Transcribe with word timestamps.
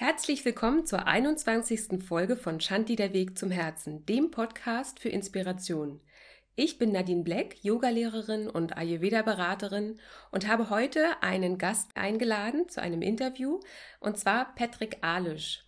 Herzlich 0.00 0.44
willkommen 0.44 0.86
zur 0.86 1.08
21. 1.08 2.04
Folge 2.06 2.36
von 2.36 2.60
Shanti 2.60 2.94
der 2.94 3.12
Weg 3.12 3.36
zum 3.36 3.50
Herzen, 3.50 4.06
dem 4.06 4.30
Podcast 4.30 5.00
für 5.00 5.08
Inspiration. 5.08 6.00
Ich 6.54 6.78
bin 6.78 6.92
Nadine 6.92 7.24
Black, 7.24 7.56
Yogalehrerin 7.64 8.48
und 8.48 8.76
Ayurveda-Beraterin 8.76 9.98
und 10.30 10.46
habe 10.46 10.70
heute 10.70 11.20
einen 11.20 11.58
Gast 11.58 11.96
eingeladen 11.96 12.68
zu 12.68 12.80
einem 12.80 13.02
Interview, 13.02 13.58
und 13.98 14.16
zwar 14.16 14.54
Patrick 14.54 14.98
Alisch. 15.00 15.64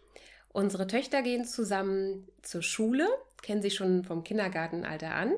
Unsere 0.53 0.87
Töchter 0.87 1.23
gehen 1.23 1.45
zusammen 1.45 2.29
zur 2.41 2.63
Schule, 2.63 3.09
kennen 3.43 3.63
sich 3.63 3.75
schon 3.75 4.05
vom 4.05 4.23
Kindergartenalter 4.23 5.13
an. 5.13 5.35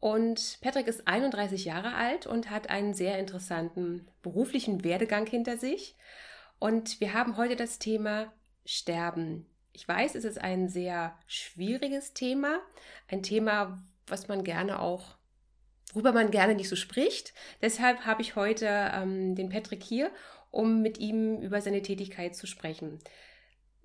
Und 0.00 0.58
Patrick 0.60 0.88
ist 0.88 1.06
31 1.06 1.66
Jahre 1.66 1.94
alt 1.94 2.26
und 2.26 2.50
hat 2.50 2.68
einen 2.68 2.94
sehr 2.94 3.16
interessanten 3.20 4.08
beruflichen 4.22 4.82
Werdegang 4.82 5.24
hinter 5.24 5.56
sich. 5.56 5.94
Und 6.64 6.98
wir 6.98 7.12
haben 7.12 7.36
heute 7.36 7.56
das 7.56 7.78
Thema 7.78 8.32
Sterben. 8.64 9.44
Ich 9.72 9.86
weiß, 9.86 10.14
es 10.14 10.24
ist 10.24 10.40
ein 10.40 10.70
sehr 10.70 11.14
schwieriges 11.26 12.14
Thema, 12.14 12.58
ein 13.06 13.22
Thema, 13.22 13.84
was 14.06 14.28
man 14.28 14.44
gerne 14.44 14.78
auch, 14.80 15.18
worüber 15.92 16.12
man 16.12 16.30
gerne 16.30 16.54
nicht 16.54 16.70
so 16.70 16.76
spricht. 16.76 17.34
Deshalb 17.60 18.06
habe 18.06 18.22
ich 18.22 18.34
heute 18.34 18.64
ähm, 18.66 19.34
den 19.34 19.50
Patrick 19.50 19.82
hier, 19.82 20.10
um 20.50 20.80
mit 20.80 20.96
ihm 20.96 21.38
über 21.42 21.60
seine 21.60 21.82
Tätigkeit 21.82 22.34
zu 22.34 22.46
sprechen. 22.46 22.98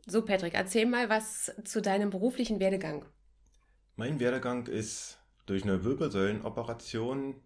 So, 0.05 0.23
Patrick, 0.23 0.53
erzähl 0.53 0.85
mal 0.85 1.09
was 1.09 1.53
zu 1.65 1.81
deinem 1.81 2.11
beruflichen 2.11 2.61
Werdegang. 2.61 3.03
Mein 3.97 4.21
Werdegang 4.21 4.67
ist 4.67 5.19
durch 5.47 5.63
eine 5.63 5.83
Wirbelsäulenoperation 5.83 7.43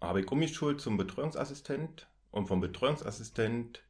habe 0.00 0.22
ich 0.22 0.32
umgeschult 0.32 0.80
zum 0.80 0.96
Betreuungsassistent 0.96 2.08
und 2.32 2.48
vom 2.48 2.60
Betreuungsassistent 2.60 3.84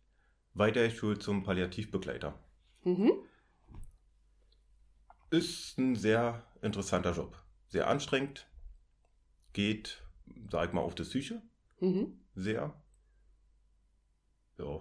weitergeschult 0.55 1.23
zum 1.23 1.42
Palliativbegleiter. 1.42 2.38
Mhm. 2.84 3.12
Ist 5.30 5.79
ein 5.79 5.96
sehr 5.96 6.45
interessanter 6.60 7.13
Job. 7.13 7.40
Sehr 7.68 7.88
anstrengend. 7.88 8.46
Geht, 9.52 10.02
sag 10.51 10.68
ich 10.68 10.73
mal, 10.74 10.82
auf 10.82 10.95
die 10.95 11.04
Psyche. 11.04 11.43
Mhm. 11.80 12.21
Sehr. 12.35 12.74
Ja. 14.59 14.80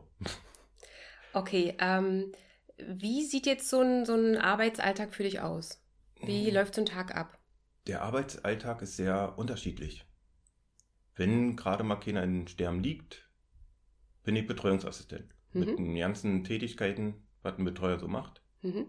Okay, 1.33 1.75
ähm, 1.79 2.33
wie 2.77 3.23
sieht 3.23 3.45
jetzt 3.45 3.69
so 3.69 3.79
ein, 3.79 4.05
so 4.05 4.13
ein 4.13 4.37
Arbeitsalltag 4.37 5.13
für 5.13 5.23
dich 5.23 5.39
aus? 5.39 5.81
Wie 6.21 6.49
mhm. 6.49 6.55
läuft 6.55 6.75
so 6.75 6.81
ein 6.81 6.85
Tag 6.85 7.15
ab? 7.15 7.37
Der 7.87 8.01
Arbeitsalltag 8.01 8.81
ist 8.81 8.97
sehr 8.97 9.37
unterschiedlich. 9.37 10.05
Wenn 11.15 11.55
gerade 11.55 11.83
mal 11.83 11.95
keiner 11.95 12.23
in 12.23 12.47
Sterben 12.47 12.83
liegt, 12.83 13.29
bin 14.23 14.35
ich 14.35 14.45
Betreuungsassistent 14.45 15.33
mhm. 15.53 15.59
mit 15.59 15.79
den 15.79 15.95
ganzen 15.95 16.43
Tätigkeiten, 16.43 17.15
was 17.41 17.57
ein 17.57 17.65
Betreuer 17.65 17.99
so 17.99 18.07
macht. 18.07 18.41
Mhm. 18.61 18.87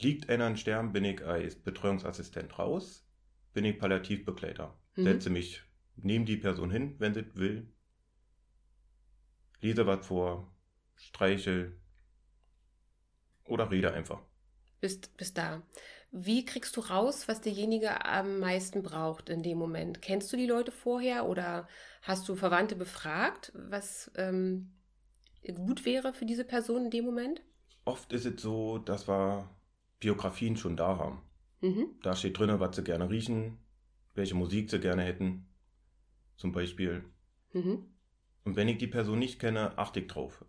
Liegt 0.00 0.28
einer 0.28 0.48
in 0.48 0.56
Sterben, 0.56 0.92
bin 0.92 1.04
ich 1.04 1.24
als 1.24 1.56
Betreuungsassistent 1.56 2.58
raus, 2.58 3.06
bin 3.52 3.64
ich 3.64 3.78
Palliativbegleiter. 3.78 4.76
Mhm. 4.96 5.04
Setze 5.04 5.30
mich 5.30 5.62
neben 5.96 6.24
die 6.24 6.36
Person 6.36 6.70
hin, 6.70 6.96
wenn 6.98 7.14
sie 7.14 7.34
will, 7.34 7.72
lese 9.60 9.86
was 9.86 10.06
vor, 10.06 10.52
streichel 10.96 11.80
oder 13.44 13.70
rede 13.70 13.92
einfach. 13.92 14.22
Bist, 14.80 15.16
bist 15.16 15.38
da. 15.38 15.62
Wie 16.10 16.44
kriegst 16.44 16.76
du 16.76 16.80
raus, 16.80 17.28
was 17.28 17.40
derjenige 17.40 18.04
am 18.04 18.40
meisten 18.40 18.82
braucht 18.82 19.30
in 19.30 19.42
dem 19.42 19.56
Moment? 19.56 20.02
Kennst 20.02 20.32
du 20.32 20.36
die 20.36 20.46
Leute 20.46 20.72
vorher 20.72 21.26
oder 21.26 21.68
hast 22.02 22.28
du 22.28 22.34
Verwandte 22.34 22.74
befragt, 22.74 23.52
was 23.54 24.10
ähm, 24.16 24.72
gut 25.50 25.84
wäre 25.84 26.12
für 26.12 26.26
diese 26.26 26.44
Person 26.44 26.84
in 26.84 26.90
dem 26.90 27.04
Moment? 27.04 27.42
Oft 27.84 28.12
ist 28.12 28.26
es 28.26 28.40
so, 28.40 28.78
dass 28.78 29.08
wir 29.08 29.50
Biografien 29.98 30.56
schon 30.56 30.76
da 30.76 30.98
haben. 30.98 31.22
Mhm. 31.60 31.88
Da 32.02 32.14
steht 32.14 32.38
drin, 32.38 32.60
was 32.60 32.76
sie 32.76 32.84
gerne 32.84 33.10
riechen, 33.10 33.58
welche 34.14 34.34
Musik 34.34 34.70
sie 34.70 34.80
gerne 34.80 35.02
hätten, 35.02 35.46
zum 36.36 36.52
Beispiel. 36.52 37.04
Mhm. 37.52 37.86
Und 38.44 38.56
wenn 38.56 38.68
ich 38.68 38.78
die 38.78 38.86
Person 38.86 39.18
nicht 39.18 39.38
kenne, 39.38 39.76
achte 39.78 40.00
ich 40.00 40.06
drauf. 40.08 40.44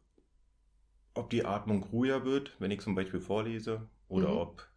Ob 1.13 1.29
die 1.29 1.45
Atmung 1.45 1.83
ruhiger 1.83 2.25
wird, 2.25 2.55
wenn 2.59 2.71
ich 2.71 2.81
zum 2.81 2.95
Beispiel 2.95 3.19
vorlese, 3.19 3.87
oder 4.07 4.29
mhm. 4.29 4.37
ob 4.37 4.67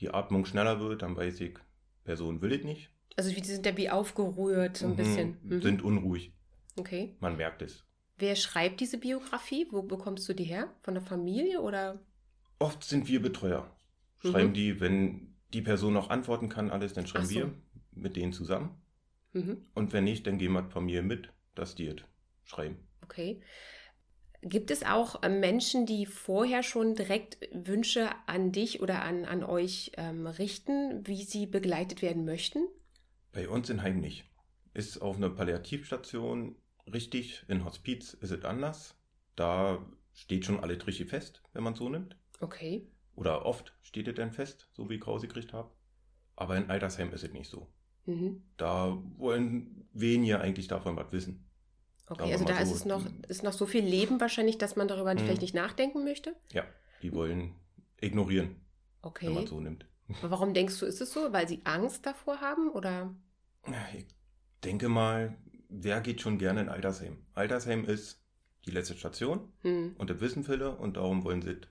die 0.00 0.10
Atmung 0.10 0.44
schneller 0.44 0.80
wird, 0.80 1.02
dann 1.02 1.16
weiß 1.16 1.40
ich, 1.40 1.58
Person 2.04 2.42
will 2.42 2.52
ich 2.52 2.64
nicht. 2.64 2.90
Also 3.16 3.32
die 3.32 3.44
sind 3.44 3.64
ja 3.64 3.76
wie 3.76 3.90
aufgerührt, 3.90 4.76
so 4.76 4.86
ein 4.86 4.92
mhm. 4.92 4.96
bisschen. 4.96 5.38
Mhm. 5.42 5.62
Sind 5.62 5.82
unruhig. 5.82 6.32
Okay. 6.76 7.16
Man 7.20 7.36
merkt 7.36 7.62
es. 7.62 7.84
Wer 8.16 8.36
schreibt 8.36 8.80
diese 8.80 8.98
Biografie? 8.98 9.66
Wo 9.70 9.82
bekommst 9.82 10.28
du 10.28 10.34
die 10.34 10.44
her? 10.44 10.72
Von 10.82 10.94
der 10.94 11.02
Familie 11.02 11.60
oder? 11.60 12.00
Oft 12.58 12.84
sind 12.84 13.08
wir 13.08 13.20
Betreuer. 13.20 13.70
Schreiben 14.20 14.50
mhm. 14.50 14.54
die, 14.54 14.80
wenn 14.80 15.34
die 15.52 15.62
Person 15.62 15.92
noch 15.92 16.10
antworten 16.10 16.48
kann, 16.48 16.70
alles, 16.70 16.94
dann 16.94 17.06
schreiben 17.06 17.26
so. 17.26 17.34
wir 17.34 17.54
mit 17.92 18.16
denen 18.16 18.32
zusammen. 18.32 18.80
Mhm. 19.32 19.66
Und 19.74 19.92
wenn 19.92 20.04
nicht, 20.04 20.26
dann 20.26 20.38
gehen 20.38 20.52
wir 20.52 20.70
Familie 20.70 21.02
mit, 21.02 21.30
dass 21.54 21.74
die 21.74 21.94
schreiben. 22.44 22.78
Okay. 23.02 23.42
Gibt 24.42 24.70
es 24.70 24.82
auch 24.82 25.22
äh, 25.22 25.28
Menschen, 25.28 25.86
die 25.86 26.06
vorher 26.06 26.62
schon 26.62 26.94
direkt 26.94 27.38
Wünsche 27.52 28.10
an 28.26 28.52
dich 28.52 28.82
oder 28.82 29.02
an, 29.02 29.24
an 29.24 29.42
euch 29.42 29.92
ähm, 29.96 30.26
richten, 30.26 31.06
wie 31.06 31.24
sie 31.24 31.46
begleitet 31.46 32.02
werden 32.02 32.24
möchten? 32.24 32.68
Bei 33.32 33.48
uns 33.48 33.70
in 33.70 33.82
Heim 33.82 34.00
nicht. 34.00 34.24
Ist 34.74 35.00
auf 35.00 35.16
einer 35.16 35.30
Palliativstation 35.30 36.56
richtig, 36.92 37.44
in 37.48 37.64
Hospiz 37.64 38.14
ist 38.14 38.30
es 38.30 38.44
anders. 38.44 38.94
Da 39.36 39.84
steht 40.12 40.44
schon 40.44 40.60
alle 40.60 40.74
richtig 40.86 41.08
fest, 41.08 41.42
wenn 41.52 41.64
man 41.64 41.72
es 41.72 41.78
so 41.78 41.88
nimmt. 41.88 42.16
Okay. 42.40 42.86
Oder 43.16 43.46
oft 43.46 43.72
steht 43.82 44.08
es 44.08 44.14
dann 44.14 44.32
fest, 44.32 44.68
so 44.72 44.88
wie 44.88 44.96
ich 44.96 45.06
rausgekriegt 45.06 45.52
habe. 45.52 45.70
Aber 46.36 46.56
in 46.56 46.70
Altersheim 46.70 47.12
ist 47.12 47.24
es 47.24 47.32
nicht 47.32 47.48
so. 47.48 47.68
Mhm. 48.06 48.42
Da 48.56 48.98
wollen 49.16 49.88
weniger 49.92 50.40
eigentlich 50.40 50.68
davon 50.68 50.96
was 50.96 51.12
wissen. 51.12 51.44
Okay, 52.06 52.32
also 52.32 52.44
da 52.44 52.56
so, 52.56 52.62
ist 52.62 52.72
es 52.72 52.84
noch, 52.84 53.06
ist 53.28 53.42
noch 53.42 53.54
so 53.54 53.66
viel 53.66 53.84
Leben 53.84 54.20
wahrscheinlich, 54.20 54.58
dass 54.58 54.76
man 54.76 54.88
darüber 54.88 55.16
vielleicht 55.16 55.40
nicht 55.40 55.54
nachdenken 55.54 56.04
möchte? 56.04 56.36
Ja, 56.52 56.64
die 57.02 57.14
wollen 57.14 57.54
ignorieren, 57.98 58.56
okay. 59.00 59.26
wenn 59.26 59.34
man 59.34 59.46
so 59.46 59.58
nimmt. 59.58 59.86
Aber 60.20 60.32
warum 60.32 60.52
denkst 60.52 60.78
du, 60.80 60.86
ist 60.86 61.00
es 61.00 61.12
so? 61.12 61.32
Weil 61.32 61.48
sie 61.48 61.62
Angst 61.64 62.04
davor 62.04 62.42
haben 62.42 62.68
oder? 62.68 63.14
Ich 63.96 64.04
denke 64.62 64.90
mal, 64.90 65.34
wer 65.82 66.00
geht 66.00 66.20
schon 66.20 66.38
gerne 66.38 66.62
in 66.62 66.68
Altersheim? 66.68 67.18
Altersheim 67.34 67.84
ist 67.84 68.22
die 68.66 68.70
letzte 68.70 68.94
Station 68.94 69.52
hm. 69.62 69.94
und 69.98 70.10
das 70.10 70.20
wissen 70.20 70.44
viele 70.44 70.76
und 70.76 70.96
darum 70.96 71.24
wollen 71.24 71.42
sie 71.42 71.50
es 71.50 71.68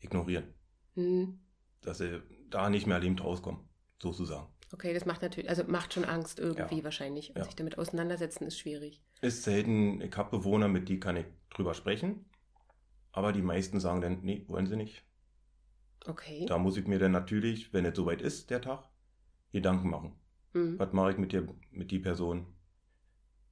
ignorieren. 0.00 0.54
Hm. 0.94 1.40
Dass 1.80 1.98
sie 1.98 2.22
da 2.50 2.70
nicht 2.70 2.86
mehr 2.86 2.98
lebend 2.98 3.22
rauskommen, 3.22 3.60
sozusagen. 4.02 4.48
Okay, 4.72 4.92
das 4.92 5.06
macht 5.06 5.22
natürlich, 5.22 5.48
also 5.48 5.64
macht 5.64 5.94
schon 5.94 6.04
Angst 6.04 6.38
irgendwie 6.40 6.78
ja. 6.78 6.84
wahrscheinlich. 6.84 7.30
Und 7.30 7.38
ja. 7.38 7.44
sich 7.44 7.56
damit 7.56 7.78
auseinandersetzen 7.78 8.46
ist 8.46 8.58
schwierig. 8.58 9.02
Ist 9.22 9.44
selten, 9.44 10.00
ich 10.00 10.14
habe 10.16 10.36
Bewohner, 10.36 10.68
mit 10.68 10.88
denen 10.88 11.00
kann 11.00 11.16
ich 11.16 11.26
drüber 11.50 11.74
sprechen. 11.74 12.26
Aber 13.12 13.32
die 13.32 13.42
meisten 13.42 13.80
sagen 13.80 14.00
dann, 14.00 14.20
nee, 14.22 14.44
wollen 14.48 14.66
sie 14.66 14.76
nicht. 14.76 15.04
Okay. 16.06 16.46
Da 16.46 16.58
muss 16.58 16.76
ich 16.76 16.86
mir 16.86 16.98
dann 16.98 17.12
natürlich, 17.12 17.72
wenn 17.72 17.84
es 17.84 17.96
soweit 17.96 18.20
ist, 18.20 18.50
der 18.50 18.60
Tag, 18.60 18.88
Gedanken 19.52 19.88
machen. 19.88 20.12
Mhm. 20.52 20.78
Was 20.78 20.92
mache 20.92 21.12
ich 21.12 21.18
mit, 21.18 21.32
dir, 21.32 21.48
mit 21.70 21.90
die 21.90 21.98
Person? 21.98 22.46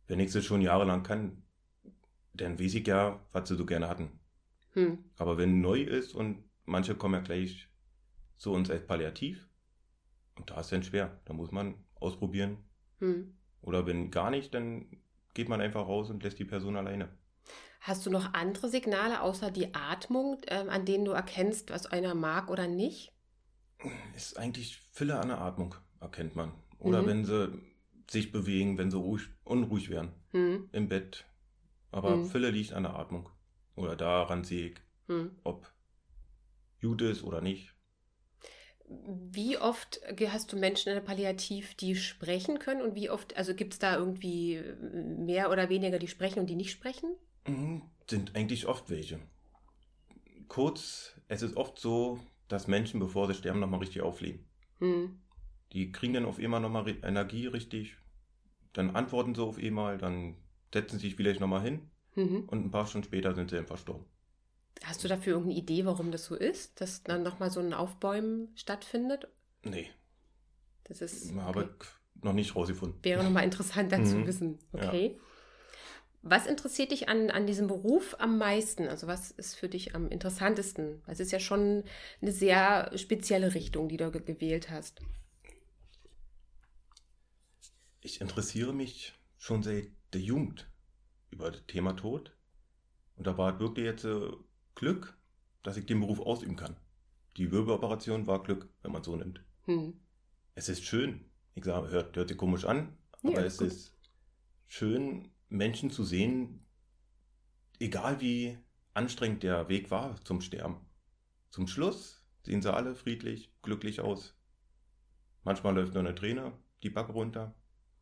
Wenn 0.07 0.21
ich 0.21 0.35
es 0.35 0.45
schon 0.45 0.61
jahrelang 0.61 1.03
kann, 1.03 1.43
dann 2.35 2.59
weiß 2.59 2.75
ich 2.75 2.87
ja, 2.87 3.21
was 3.33 3.49
sie 3.49 3.57
so 3.57 3.67
gerne 3.67 3.89
hatten. 3.89 4.11
Mhm. 4.75 4.99
Aber 5.17 5.39
wenn 5.39 5.61
neu 5.61 5.83
ist 5.83 6.15
und 6.15 6.45
manche 6.65 6.95
kommen 6.95 7.15
ja 7.15 7.21
gleich 7.21 7.69
zu 8.37 8.53
uns 8.53 8.71
als 8.71 8.87
Palliativ, 8.87 9.49
und 10.37 10.51
da 10.51 10.61
ist 10.61 10.67
es 10.67 10.71
dann 10.71 10.83
schwer. 10.83 11.19
Da 11.25 11.33
muss 11.33 11.51
man 11.51 11.75
ausprobieren. 11.95 12.59
Mhm. 13.01 13.35
Oder 13.63 13.87
wenn 13.87 14.11
gar 14.11 14.31
nicht, 14.31 14.55
dann 14.55 14.87
geht 15.35 15.49
man 15.49 15.61
einfach 15.61 15.87
raus 15.87 16.11
und 16.11 16.23
lässt 16.23 16.39
die 16.39 16.45
Person 16.45 16.77
alleine. 16.77 17.09
Hast 17.81 18.05
du 18.07 18.11
noch 18.11 18.35
andere 18.35 18.69
Signale 18.69 19.23
außer 19.23 19.51
die 19.51 19.75
Atmung, 19.75 20.39
äh, 20.47 20.67
an 20.69 20.85
denen 20.85 21.05
du 21.05 21.13
erkennst, 21.13 21.71
was 21.71 21.87
einer 21.87 22.15
mag 22.15 22.51
oder 22.51 22.67
nicht? 22.67 23.13
Ist 24.15 24.39
eigentlich 24.39 24.79
Fülle 24.93 25.19
an 25.19 25.29
der 25.29 25.41
Atmung, 25.41 25.75
erkennt 26.01 26.35
man. 26.37 26.53
Oder 26.79 27.03
mhm. 27.03 27.07
wenn 27.07 27.25
sie 27.25 27.63
sich 28.09 28.33
bewegen, 28.33 28.79
wenn 28.79 28.91
sie 28.91 28.99
ruhig, 28.99 29.29
unruhig 29.45 29.91
werden 29.91 30.13
mhm. 30.33 30.69
im 30.73 30.89
Bett. 30.89 31.27
Aber 31.91 32.17
mhm. 32.17 32.27
Fülle 32.27 32.51
liegt 32.51 32.73
an 32.73 32.85
der 32.85 32.97
Atmung. 32.97 33.29
Oder 33.75 33.97
daran 33.97 34.45
sehe 34.45 34.69
ich, 34.69 34.77
mhm. 35.09 35.33
ob 35.45 35.71
gut 36.81 37.03
ist 37.03 37.23
oder 37.23 37.41
nicht. 37.41 37.75
Wie 38.89 39.59
oft 39.59 40.01
hast 40.29 40.53
du 40.53 40.57
Menschen 40.57 40.91
in 40.91 40.95
der 40.95 41.03
Palliativ, 41.03 41.75
die 41.75 41.97
sprechen 41.97 42.61
können 42.61 42.83
und 42.83 42.95
wie 42.95 43.11
oft, 43.11 43.37
also 43.37 43.55
gibt 43.55 43.73
es 43.73 43.79
da 43.81 43.97
irgendwie 43.97 44.63
mehr 44.83 45.51
oder 45.51 45.69
weniger, 45.69 45.99
die 45.99 46.07
sprechen 46.07 46.39
und 46.39 46.47
die 46.47 46.55
nicht 46.55 46.71
sprechen? 46.71 47.17
Mhm, 47.49 47.83
sind 48.09 48.37
eigentlich 48.37 48.67
oft 48.67 48.89
welche. 48.89 49.19
Kurz, 50.47 51.17
es 51.27 51.43
ist 51.43 51.57
oft 51.57 51.81
so, 51.81 52.21
dass 52.47 52.69
Menschen, 52.69 53.01
bevor 53.01 53.27
sie 53.27 53.35
sterben, 53.35 53.59
nochmal 53.59 53.81
richtig 53.81 54.03
aufleben. 54.03 54.47
Mhm. 54.79 55.19
Die 55.73 55.93
kriegen 55.93 56.15
dann 56.15 56.25
auf 56.25 56.39
einmal 56.39 56.61
nochmal 56.61 56.89
Energie 57.03 57.47
richtig, 57.47 57.97
dann 58.73 58.95
antworten 58.95 59.35
sie 59.35 59.43
auf 59.43 59.59
einmal, 59.59 59.99
dann 59.99 60.37
setzen 60.73 60.99
sie 60.99 61.07
sich 61.09 61.17
vielleicht 61.17 61.41
nochmal 61.41 61.63
hin 61.63 61.91
mhm. 62.15 62.45
und 62.47 62.65
ein 62.65 62.71
paar 62.71 62.87
Stunden 62.87 63.07
später 63.07 63.35
sind 63.35 63.51
sie 63.51 63.57
dann 63.57 63.67
verstorben. 63.67 64.05
Hast 64.85 65.03
du 65.03 65.09
dafür 65.09 65.35
irgendeine 65.35 65.59
Idee, 65.59 65.87
warum 65.87 66.11
das 66.11 66.27
so 66.27 66.35
ist, 66.35 66.81
dass 66.81 67.03
dann 67.03 67.23
nochmal 67.23 67.51
so 67.51 67.61
ein 67.61 67.73
Aufbäumen 67.73 68.53
stattfindet? 68.55 69.29
Nee. 69.65 69.89
Das 70.85 71.01
ist. 71.01 71.33
Okay. 71.33 71.41
Habe 71.41 71.71
ich 71.81 72.23
noch 72.23 72.33
nicht 72.33 72.55
rausgefunden. 72.55 73.03
Wäre 73.03 73.25
nochmal 73.25 73.45
interessant 73.45 73.93
dann 73.93 74.07
zu 74.07 74.17
mhm. 74.17 74.27
wissen. 74.27 74.59
Okay. 74.73 75.15
Ja. 75.15 75.21
Was 76.23 76.47
interessiert 76.47 76.91
dich 76.91 77.09
an, 77.09 77.31
an 77.31 77.47
diesem 77.47 77.69
Beruf 77.69 78.17
am 78.19 78.37
meisten? 78.39 78.89
Also 78.89 79.07
was 79.07 79.31
ist 79.31 79.55
für 79.55 79.69
dich 79.69 79.95
am 79.95 80.09
interessantesten? 80.09 81.03
Es 81.07 81.21
ist 81.21 81.31
ja 81.31 81.39
schon 81.39 81.85
eine 82.21 82.33
sehr 82.33 82.91
spezielle 82.97 83.55
Richtung, 83.55 83.89
die 83.89 83.97
du 83.97 84.11
gewählt 84.11 84.69
hast. 84.69 85.01
Ich 88.07 88.21
interessiere 88.21 88.73
mich 88.73 89.15
schon 89.37 89.65
seit 89.65 89.89
der 90.13 90.21
Jugend 90.21 90.71
über 91.33 91.51
das 91.51 91.67
Thema 91.67 91.93
Tod. 91.95 92.37
Und 93.17 93.27
da 93.27 93.37
war 93.37 93.59
wirklich 93.59 93.85
jetzt 93.85 94.05
äh, 94.05 94.31
Glück, 94.77 95.19
dass 95.65 95.77
ich 95.77 95.87
den 95.87 95.99
Beruf 95.99 96.21
ausüben 96.21 96.55
kann. 96.55 96.77
Die 97.37 97.51
Wirbelоperation 97.51 98.29
war 98.29 98.45
Glück, 98.45 98.69
wenn 98.83 98.93
man 98.93 99.03
so 99.03 99.17
nimmt. 99.17 99.41
Hm. 99.65 99.99
Es 100.55 100.69
ist 100.69 100.85
schön. 100.85 101.25
Ich 101.57 101.65
sage, 101.65 101.89
hört, 101.89 102.15
hört 102.15 102.29
sich 102.29 102.39
komisch 102.39 102.65
an, 102.65 102.97
aber 103.25 103.41
ja, 103.41 103.45
es 103.45 103.59
gut. 103.59 103.67
ist 103.67 103.99
schön, 104.69 105.33
Menschen 105.49 105.91
zu 105.91 106.05
sehen, 106.05 106.65
egal 107.81 108.21
wie 108.21 108.57
anstrengend 108.95 109.43
der 109.43 109.69
Weg 109.69 109.91
war 109.91 110.15
zum 110.23 110.41
Sterben. 110.41 110.77
Zum 111.51 111.67
Schluss 111.67 112.25
sehen 112.45 112.63
sie 112.63 112.73
alle 112.73 112.95
friedlich, 112.95 113.51
glücklich 113.63 114.01
aus. 114.01 114.39
Manchmal 115.43 115.75
läuft 115.75 115.95
nur 115.95 116.05
eine 116.05 116.15
Träne 116.15 116.53
die 116.85 116.91
Backe 116.91 117.11
runter 117.11 117.53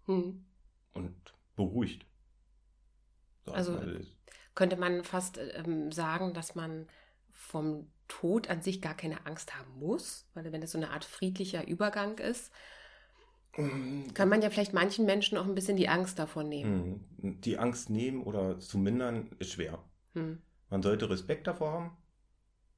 hm. 0.07 0.45
und 0.93 1.35
beruhigt. 1.57 2.07
So, 3.47 3.53
also 3.53 3.81
könnte 4.55 4.77
man 4.77 5.05
fast 5.05 5.39
ähm, 5.39 5.93
sagen, 5.93 6.35
dass 6.35 6.55
man 6.55 6.87
vom 7.31 7.91
Tod 8.09 8.49
an 8.49 8.63
sich 8.63 8.81
gar 8.81 8.95
keine 8.95 9.27
Angst 9.27 9.57
haben 9.57 9.79
muss, 9.79 10.27
weil 10.35 10.51
wenn 10.53 10.61
das 10.61 10.73
so 10.73 10.79
eine 10.79 10.91
Art 10.91 11.05
friedlicher 11.05 11.67
Übergang 11.67 12.19
ist, 12.19 12.53
kann 13.53 14.29
man 14.29 14.43
ja 14.43 14.51
vielleicht 14.51 14.73
manchen 14.73 15.07
Menschen 15.07 15.39
auch 15.39 15.45
ein 15.45 15.55
bisschen 15.55 15.77
die 15.77 15.89
Angst 15.89 16.19
davon 16.19 16.49
nehmen. 16.49 17.07
Hm. 17.21 17.41
Die 17.41 17.59
Angst 17.59 17.89
nehmen 17.89 18.23
oder 18.25 18.59
zu 18.59 18.79
mindern 18.79 19.31
ist 19.39 19.53
schwer. 19.53 19.83
Hm. 20.15 20.43
Man 20.71 20.83
sollte 20.83 21.09
Respekt 21.09 21.47
davor 21.47 21.73
haben. 21.73 21.97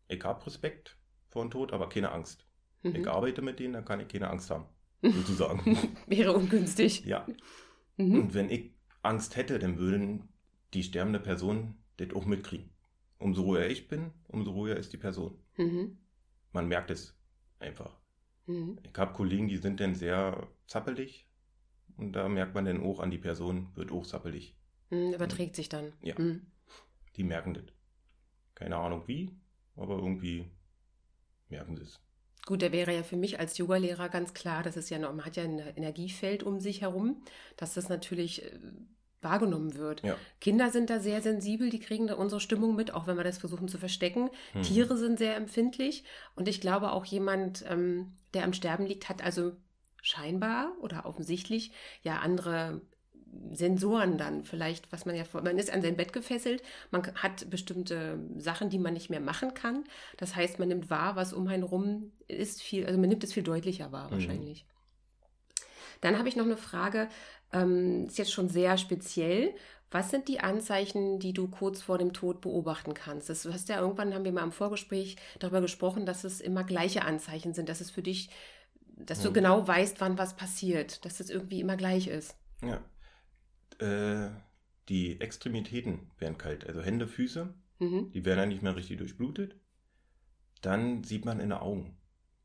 Ich 0.09 0.23
habe 0.23 0.45
Respekt 0.45 0.99
vor 1.29 1.43
dem 1.43 1.51
Tod, 1.51 1.73
aber 1.73 1.89
keine 1.89 2.13
Angst. 2.13 2.47
Mhm. 2.83 2.97
Ich 2.97 3.09
arbeite 3.09 3.43
mit 3.43 3.59
denen, 3.59 3.73
dann 3.73 3.85
kann 3.85 4.01
ich 4.01 4.09
keine 4.09 4.29
Angst 4.29 4.51
haben, 4.51 4.67
sozusagen. 5.03 5.77
Wäre 6.07 6.33
ungünstig. 6.33 7.05
Ja. 7.05 7.27
Mhm. 7.97 8.21
Und 8.21 8.35
wenn 8.35 8.51
ich 8.51 8.73
Angst 9.03 9.37
hätte, 9.37 9.59
dann 9.59 9.79
würden 9.79 10.29
die 10.75 10.83
sterbende 10.83 11.21
Person 11.21 11.77
das 11.97 12.13
auch 12.15 12.27
mitkriegen. 12.27 12.71
Umso 13.19 13.43
ruhiger 13.43 13.69
ich 13.69 13.89
bin, 13.89 14.13
umso 14.29 14.53
ruhiger 14.53 14.77
ist 14.77 14.93
die 14.93 14.99
Person. 14.99 15.39
Mhm. 15.57 15.99
Man 16.53 16.69
merkt 16.69 16.91
es 16.91 17.19
einfach. 17.59 17.97
Mhm. 18.47 18.79
Ich 18.83 18.99
habe 18.99 19.15
Kollegen, 19.15 19.49
die 19.49 19.57
sind 19.57 19.81
dann 19.81 19.95
sehr 19.95 20.49
zappelig 20.67 21.27
und 21.97 22.13
da 22.13 22.29
merkt 22.29 22.55
man 22.55 22.65
dann 22.65 22.83
auch 22.83 23.01
an 23.01 23.11
die 23.11 23.19
Person, 23.19 23.69
wird 23.75 23.91
auch 23.91 24.07
zappelig. 24.07 24.57
Mhm, 24.91 25.15
überträgt 25.15 25.57
sich 25.57 25.69
dann. 25.69 25.93
Ja. 26.03 26.15
Mhm. 26.19 26.47
Die 27.17 27.25
merken 27.25 27.55
das. 27.55 27.65
Keine 28.55 28.77
Ahnung 28.77 29.07
wie, 29.07 29.31
aber 29.77 29.97
irgendwie 29.97 30.51
merken 31.49 31.77
sie 31.77 31.85
es. 31.85 32.01
Gut, 32.47 32.63
der 32.63 32.73
wäre 32.73 32.95
ja 32.95 33.03
für 33.03 33.17
mich 33.17 33.41
als 33.41 33.59
Yogalehrer 33.59 34.09
ganz 34.09 34.33
klar, 34.33 34.63
das 34.63 34.77
ist 34.77 34.89
ja 34.89 34.99
noch, 34.99 35.13
man 35.13 35.27
hat 35.27 35.37
ja 35.37 35.43
ein 35.43 35.59
Energiefeld 35.59 36.45
um 36.45 36.61
sich 36.61 36.81
herum, 36.81 37.23
dass 37.57 37.75
das 37.75 37.89
natürlich 37.89 38.45
äh, 38.45 38.59
wahrgenommen 39.21 39.75
wird. 39.75 40.05
Ja. 40.05 40.17
Kinder 40.41 40.71
sind 40.71 40.89
da 40.89 41.01
sehr 41.01 41.21
sensibel, 41.23 41.71
die 41.71 41.81
kriegen 41.81 42.07
da 42.07 42.15
unsere 42.15 42.41
Stimmung 42.41 42.77
mit, 42.77 42.95
auch 42.95 43.09
wenn 43.09 43.17
wir 43.17 43.25
das 43.25 43.39
versuchen 43.39 43.67
zu 43.67 43.79
verstecken. 43.79 44.31
Hm. 44.53 44.63
Tiere 44.63 44.97
sind 44.97 45.19
sehr 45.19 45.35
empfindlich 45.35 46.05
und 46.37 46.47
ich 46.47 46.61
glaube 46.61 46.93
auch 46.93 47.05
jemand, 47.05 47.65
ähm, 47.69 48.15
der 48.33 48.45
am 48.45 48.53
Sterben 48.53 48.87
liegt, 48.87 49.09
hat 49.09 49.25
also 49.25 49.53
scheinbar 50.01 50.73
oder 50.81 51.05
offensichtlich 51.05 51.73
ja 52.03 52.21
andere 52.21 52.81
Sensoren 53.53 54.19
dann 54.19 54.45
vielleicht, 54.45 54.93
was 54.93 55.07
man 55.07 55.17
ja, 55.17 55.25
man 55.33 55.59
ist 55.59 55.73
an 55.73 55.83
sein 55.83 55.97
Bett 55.97 56.13
gefesselt, 56.13 56.63
man 56.91 57.07
hat 57.17 57.49
bestimmte 57.51 58.19
Sachen, 58.39 58.71
die 58.71 58.79
man 58.79 58.95
nicht 58.95 59.11
mehr 59.11 59.21
machen 59.21 59.55
kann. 59.55 59.85
Das 60.17 60.37
heißt, 60.37 60.59
man 60.59 60.69
nimmt 60.69 60.91
wahr, 60.91 61.17
was 61.17 61.33
um 61.33 61.49
einen 61.49 61.63
rum 61.63 62.13
ist, 62.29 62.63
viel, 62.63 62.87
also 62.87 62.99
man 62.99 63.09
nimmt 63.09 63.25
es 63.25 63.33
viel 63.33 63.43
deutlicher 63.43 63.93
wahr 63.93 64.09
mhm. 64.09 64.13
wahrscheinlich. 64.13 64.65
Mhm. 64.65 64.77
Dann 66.01 66.19
habe 66.19 66.29
ich 66.29 66.37
noch 66.37 66.45
eine 66.45 66.57
Frage, 66.57 67.09
ähm, 67.53 68.07
ist 68.07 68.19
jetzt 68.19 68.33
schon 68.33 68.49
sehr 68.49 68.77
speziell. 68.79 69.55
Was 69.91 70.11
sind 70.11 70.29
die 70.29 70.41
Anzeichen, 70.41 71.21
die 71.21 71.33
du 71.33 71.49
kurz 71.49 71.81
vor 71.81 71.97
dem 71.97 72.13
Tod 72.13 72.41
beobachten 72.41 72.93
kannst? 72.93 73.31
Das, 73.31 73.43
du 73.43 73.53
hast 73.53 73.69
ja 73.69 73.81
irgendwann, 73.81 74.15
haben 74.15 74.25
wir 74.25 74.33
mal 74.33 74.43
im 74.43 74.53
Vorgespräch 74.53 75.17
darüber 75.39 75.61
gesprochen, 75.61 76.07
dass 76.07 76.25
es 76.25 76.41
immer 76.41 76.65
gleiche 76.65 77.03
Anzeichen 77.03 77.55
sind, 77.55 77.69
dass 77.69 77.81
es 77.81 77.91
für 77.91 78.03
dich, 78.03 78.29
dass 78.97 79.21
du 79.21 79.29
hm. 79.29 79.35
genau 79.35 79.67
weißt, 79.67 80.01
wann 80.01 80.19
was 80.19 80.37
passiert, 80.37 81.05
dass 81.05 81.21
es 81.21 81.31
irgendwie 81.31 81.61
immer 81.61 81.77
gleich 81.77 82.09
ist. 82.09 82.37
Ja. 82.63 82.81
Äh, 83.79 84.31
die 84.89 85.21
Extremitäten 85.21 86.11
werden 86.19 86.39
kalt, 86.39 86.67
also 86.67 86.81
Hände, 86.81 87.09
Füße, 87.09 87.53
mhm. 87.81 88.11
die 88.13 88.25
werden 88.25 88.39
dann 88.39 88.49
nicht 88.51 88.63
mehr 88.63 88.77
richtig 88.77 88.99
durchblutet. 88.99 89.57
Dann 90.63 91.05
sieht 91.05 91.25
man 91.25 91.41
in 91.41 91.51
den 91.51 91.59
Augen, 91.59 91.97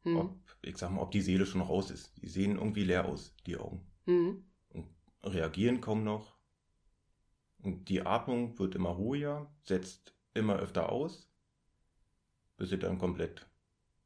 mhm. 0.04 0.18
ob, 0.18 0.40
ich 0.62 0.78
sag 0.78 0.92
mal, 0.92 1.02
ob 1.02 1.12
die 1.12 1.22
Seele 1.22 1.46
schon 1.46 1.60
noch 1.60 1.70
raus 1.70 1.92
ist. 1.92 2.12
Die 2.22 2.28
sehen 2.28 2.58
irgendwie 2.58 2.84
leer 2.84 3.06
aus, 3.06 3.36
die 3.46 3.58
Augen. 3.58 3.86
Mhm 4.06 4.44
reagieren 5.24 5.82
kaum 5.82 6.04
noch. 6.04 6.36
Und 7.64 7.90
die 7.90 8.02
Atmung 8.02 8.58
wird 8.58 8.76
immer 8.76 8.90
ruhiger, 8.90 9.52
setzt 9.64 10.16
immer 10.34 10.58
öfter 10.58 10.92
aus, 10.92 11.32
bis 12.58 12.70
sie 12.70 12.80
dann 12.80 12.98
komplett 12.98 13.48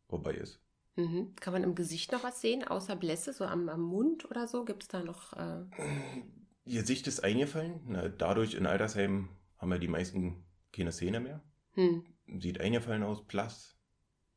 vorbei 0.08 0.34
ist. 0.34 0.60
Mhm. 0.98 1.36
Kann 1.36 1.54
man 1.54 1.64
im 1.64 1.76
Gesicht 1.76 2.12
noch 2.12 2.24
was 2.24 2.42
sehen, 2.42 2.66
außer 2.66 2.96
Blässe, 2.96 3.34
so 3.34 3.46
am, 3.46 3.70
am 3.70 3.82
Mund 3.82 4.30
oder 4.30 4.48
so? 4.48 4.66
Gibt 4.66 4.84
es 4.84 4.90
da 4.90 5.04
noch. 5.04 5.34
Äh... 5.34 5.66
Ihr 6.66 6.82
Gesicht 6.82 7.08
ist 7.08 7.24
eingefallen. 7.24 7.82
Na, 7.86 8.10
dadurch 8.10 8.54
in 8.56 8.66
Altersheim 8.66 9.30
haben 9.58 9.72
ja 9.72 9.78
die 9.78 9.88
meisten 9.88 10.44
keine 10.72 10.92
Szene 10.92 11.20
mehr. 11.20 11.44
Hm. 11.74 12.04
Sieht 12.40 12.60
eingefallen 12.60 13.04
aus, 13.04 13.26
blass. 13.26 13.78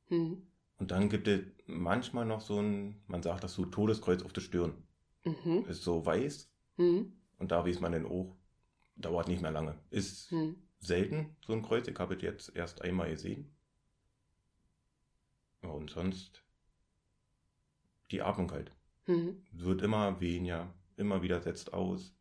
Hm. 0.09 0.47
Und 0.77 0.91
dann 0.91 1.09
gibt 1.09 1.27
es 1.27 1.43
manchmal 1.67 2.27
noch 2.27 2.41
so 2.41 2.61
ein, 2.61 3.03
man 3.07 3.23
sagt 3.23 3.45
das 3.45 3.55
so, 3.55 3.65
Todeskreuz 3.65 4.23
auf 4.23 4.33
der 4.33 4.43
Stirn. 4.43 4.75
Mhm. 5.25 5.65
Ist 5.69 5.83
so 5.83 6.07
weiß 6.07 6.49
Mhm. 6.79 7.13
Und 7.39 7.53
da 7.53 7.65
weiß 7.65 7.81
man 7.81 7.93
den 7.93 8.07
auch, 8.07 8.37
dauert 8.97 9.29
nicht 9.29 9.43
mehr 9.43 9.51
lange. 9.51 9.79
Ist 9.91 10.33
mhm. 10.33 10.57
selten, 10.79 11.37
so 11.45 11.53
ein 11.53 11.63
Kreuz. 11.63 11.87
Ich 11.87 11.99
habe 11.99 12.15
es 12.15 12.23
jetzt 12.23 12.57
erst 12.57 12.83
einmal 12.83 13.11
gesehen. 13.11 13.55
Und 15.61 15.91
sonst 15.91 16.43
die 18.11 18.23
Atmung 18.23 18.51
halt. 18.51 18.73
Mhm. 19.06 19.43
Wird 19.53 19.82
immer 19.82 20.20
weniger, 20.20 20.73
immer 20.97 21.20
wieder 21.23 21.43
setzt 21.43 21.73
aus. 21.73 22.15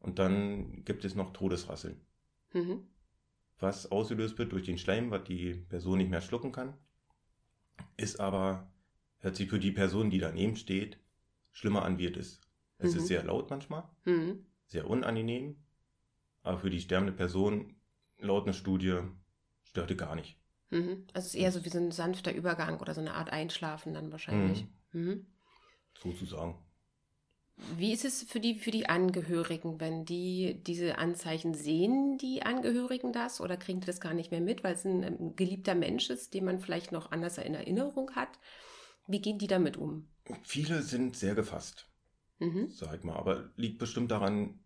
Und 0.00 0.18
dann 0.18 0.84
gibt 0.84 1.04
es 1.04 1.14
noch 1.14 1.32
Todesrasseln. 1.32 2.00
Mhm. 2.52 2.86
Was 3.58 3.90
ausgelöst 3.90 4.38
wird 4.38 4.52
durch 4.52 4.64
den 4.64 4.78
Schleim, 4.78 5.10
was 5.10 5.24
die 5.24 5.54
Person 5.54 5.98
nicht 5.98 6.10
mehr 6.10 6.20
schlucken 6.20 6.52
kann, 6.52 6.74
ist 7.96 8.20
aber, 8.20 8.70
hört 9.18 9.36
sich 9.36 9.48
für 9.48 9.58
die 9.58 9.72
Person, 9.72 10.10
die 10.10 10.18
daneben 10.18 10.56
steht, 10.56 10.98
schlimmer 11.50 11.84
an, 11.84 11.98
wie 11.98 12.06
es 12.06 12.16
ist. 12.16 12.40
Es 12.78 12.92
mhm. 12.92 12.98
ist 12.98 13.06
sehr 13.08 13.24
laut 13.24 13.50
manchmal, 13.50 13.84
mhm. 14.04 14.46
sehr 14.66 14.88
unangenehm, 14.88 15.56
aber 16.42 16.58
für 16.58 16.70
die 16.70 16.80
sterbende 16.80 17.12
Person, 17.12 17.74
laut 18.18 18.44
einer 18.44 18.52
Studie, 18.52 19.00
störte 19.64 19.96
gar 19.96 20.14
nicht. 20.14 20.38
Mhm. 20.70 21.06
Also 21.12 21.26
es 21.26 21.34
ist 21.34 21.40
eher 21.40 21.52
so 21.52 21.64
wie 21.64 21.70
so 21.70 21.78
ein 21.78 21.90
sanfter 21.90 22.32
Übergang 22.32 22.78
oder 22.78 22.94
so 22.94 23.00
eine 23.00 23.14
Art 23.14 23.30
Einschlafen 23.30 23.94
dann 23.94 24.12
wahrscheinlich. 24.12 24.66
Mhm. 24.92 25.00
Mhm. 25.00 25.26
Sozusagen. 25.94 26.56
Wie 27.76 27.92
ist 27.92 28.04
es 28.04 28.22
für 28.22 28.40
die, 28.40 28.54
für 28.54 28.70
die 28.70 28.88
Angehörigen, 28.88 29.80
wenn 29.80 30.04
die 30.04 30.62
diese 30.64 30.98
Anzeichen 30.98 31.54
sehen, 31.54 32.18
die 32.18 32.42
Angehörigen 32.42 33.12
das 33.12 33.40
oder 33.40 33.56
kriegen 33.56 33.80
die 33.80 33.86
das 33.86 34.00
gar 34.00 34.14
nicht 34.14 34.30
mehr 34.30 34.40
mit, 34.40 34.62
weil 34.62 34.74
es 34.74 34.84
ein, 34.84 35.04
ein 35.04 35.36
geliebter 35.36 35.74
Mensch 35.74 36.08
ist, 36.10 36.34
den 36.34 36.44
man 36.44 36.60
vielleicht 36.60 36.92
noch 36.92 37.10
anders 37.10 37.38
in 37.38 37.54
Erinnerung 37.54 38.12
hat? 38.14 38.38
Wie 39.06 39.20
gehen 39.20 39.38
die 39.38 39.46
damit 39.46 39.76
um? 39.76 40.06
Viele 40.44 40.82
sind 40.82 41.16
sehr 41.16 41.34
gefasst 41.34 41.88
mhm. 42.38 42.70
sag 42.70 43.04
mal. 43.04 43.16
Aber 43.16 43.50
liegt 43.56 43.78
bestimmt 43.78 44.10
daran, 44.10 44.60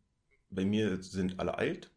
bei 0.51 0.65
mir 0.65 1.03
sind 1.03 1.41
alle 1.41 1.59
alt, 1.59 1.91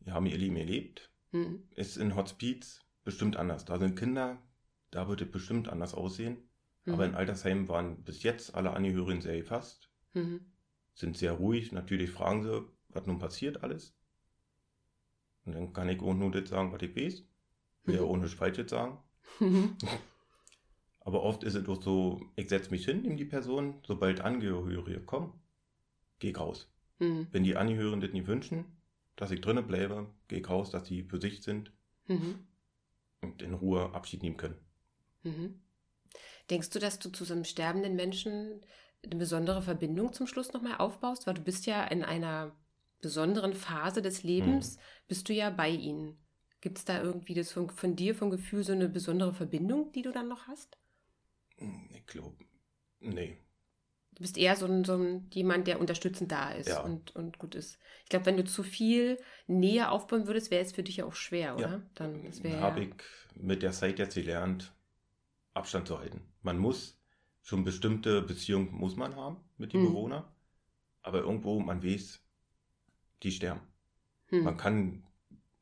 die 0.00 0.12
haben 0.12 0.26
ihr 0.26 0.38
Leben 0.38 0.56
erlebt. 0.56 1.10
Mhm. 1.32 1.64
Ist 1.74 1.96
in 1.96 2.14
Hospiz 2.14 2.80
bestimmt 3.04 3.36
anders. 3.36 3.64
Da 3.64 3.78
sind 3.78 3.98
Kinder, 3.98 4.42
da 4.90 5.08
wird 5.08 5.22
es 5.22 5.30
bestimmt 5.30 5.68
anders 5.68 5.94
aussehen. 5.94 6.48
Mhm. 6.84 6.92
Aber 6.92 7.06
in 7.06 7.14
Altersheimen 7.14 7.68
waren 7.68 8.02
bis 8.04 8.22
jetzt 8.22 8.54
alle 8.54 8.72
Angehörigen 8.72 9.22
sehr 9.22 9.38
gefasst, 9.38 9.90
mhm. 10.14 10.40
sind 10.94 11.16
sehr 11.16 11.32
ruhig. 11.32 11.72
Natürlich 11.72 12.10
fragen 12.10 12.42
sie, 12.42 12.64
was 12.88 13.06
nun 13.06 13.18
passiert 13.18 13.62
alles. 13.62 13.94
Und 15.44 15.54
dann 15.54 15.72
kann 15.72 15.88
ich 15.88 16.00
auch 16.00 16.14
nur 16.14 16.30
das 16.30 16.48
sagen, 16.48 16.72
was 16.72 16.82
ich 16.82 16.96
weiß. 16.96 17.24
Will 17.84 17.96
ja 17.96 18.02
ohne 18.02 18.28
Falsches 18.28 18.70
sagen. 18.70 18.98
Mhm. 19.40 19.76
Aber 21.04 21.22
oft 21.22 21.42
ist 21.42 21.54
es 21.54 21.64
doch 21.64 21.82
so, 21.82 22.20
ich 22.36 22.48
setze 22.48 22.70
mich 22.70 22.84
hin, 22.84 23.02
nehme 23.02 23.16
die 23.16 23.24
Person, 23.24 23.80
sobald 23.84 24.20
Angehörige 24.20 25.00
kommen, 25.00 25.32
gehe 26.20 26.30
ich 26.30 26.38
raus. 26.38 26.72
Mhm. 27.00 27.26
Wenn 27.32 27.42
die 27.42 27.56
Angehörigen 27.56 28.00
das 28.00 28.12
nicht 28.12 28.28
wünschen, 28.28 28.64
dass 29.16 29.32
ich 29.32 29.40
drinnen 29.40 29.66
bleibe, 29.66 30.08
gehe 30.28 30.38
ich 30.38 30.48
raus, 30.48 30.70
dass 30.70 30.84
die 30.84 31.02
für 31.02 31.20
sich 31.20 31.42
sind, 31.42 31.72
mhm. 32.06 32.46
und 33.20 33.42
in 33.42 33.54
Ruhe 33.54 33.92
Abschied 33.92 34.22
nehmen 34.22 34.36
können. 34.36 34.58
Mhm. 35.24 35.60
Denkst 36.50 36.70
du, 36.70 36.78
dass 36.78 37.00
du 37.00 37.10
zu 37.10 37.24
so 37.24 37.34
einem 37.34 37.44
sterbenden 37.44 37.96
Menschen 37.96 38.60
eine 39.04 39.16
besondere 39.16 39.62
Verbindung 39.62 40.12
zum 40.12 40.26
Schluss 40.26 40.52
nochmal 40.52 40.78
aufbaust? 40.78 41.26
Weil 41.26 41.34
du 41.34 41.42
bist 41.42 41.66
ja 41.66 41.84
in 41.84 42.04
einer 42.04 42.52
besonderen 43.00 43.54
Phase 43.54 44.00
des 44.00 44.22
Lebens, 44.22 44.76
mhm. 44.76 44.80
bist 45.08 45.28
du 45.28 45.32
ja 45.32 45.50
bei 45.50 45.68
ihnen. 45.68 46.16
Gibt 46.60 46.78
es 46.78 46.84
da 46.84 47.02
irgendwie 47.02 47.34
das 47.34 47.50
von, 47.50 47.68
von, 47.68 47.96
dir, 47.96 48.14
vom 48.14 48.30
Gefühl, 48.30 48.62
so 48.62 48.72
eine 48.72 48.88
besondere 48.88 49.34
Verbindung, 49.34 49.90
die 49.92 50.02
du 50.02 50.12
dann 50.12 50.28
noch 50.28 50.46
hast? 50.46 50.78
Hm, 51.56 51.90
ich 51.92 52.06
glaube, 52.06 52.36
nee. 53.00 53.38
Du 54.14 54.22
bist 54.22 54.38
eher 54.38 54.54
so 54.54 54.66
ein, 54.66 54.84
so 54.84 54.94
ein 54.94 55.28
jemand, 55.32 55.66
der 55.66 55.80
unterstützend 55.80 56.30
da 56.30 56.52
ist 56.52 56.68
ja. 56.68 56.80
und, 56.82 57.16
und 57.16 57.38
gut 57.38 57.54
ist. 57.56 57.78
Ich 58.04 58.10
glaube, 58.10 58.26
wenn 58.26 58.36
du 58.36 58.44
zu 58.44 58.62
viel 58.62 59.18
Nähe 59.46 59.90
aufbauen 59.90 60.26
würdest, 60.28 60.50
wäre 60.50 60.62
es 60.62 60.72
für 60.72 60.82
dich 60.82 60.98
ja 60.98 61.06
auch 61.06 61.14
schwer, 61.14 61.56
oder? 61.56 61.68
Ja. 61.68 61.82
Dann 61.94 62.30
habe 62.60 62.84
ich 62.84 62.94
mit 63.34 63.62
der 63.62 63.72
Zeit 63.72 63.98
jetzt 63.98 64.14
gelernt, 64.14 64.72
Abstand 65.54 65.88
zu 65.88 65.98
halten. 65.98 66.22
Man 66.42 66.58
muss 66.58 67.01
schon 67.42 67.64
bestimmte 67.64 68.22
Beziehungen 68.22 68.72
muss 68.72 68.96
man 68.96 69.16
haben 69.16 69.36
mit 69.58 69.72
den 69.72 69.82
hm. 69.82 69.88
Bewohnern, 69.88 70.24
aber 71.02 71.20
irgendwo 71.20 71.60
man 71.60 71.82
weiß, 71.82 72.20
die 73.22 73.32
sterben. 73.32 73.60
Hm. 74.26 74.44
Man 74.44 74.56
kann 74.56 75.04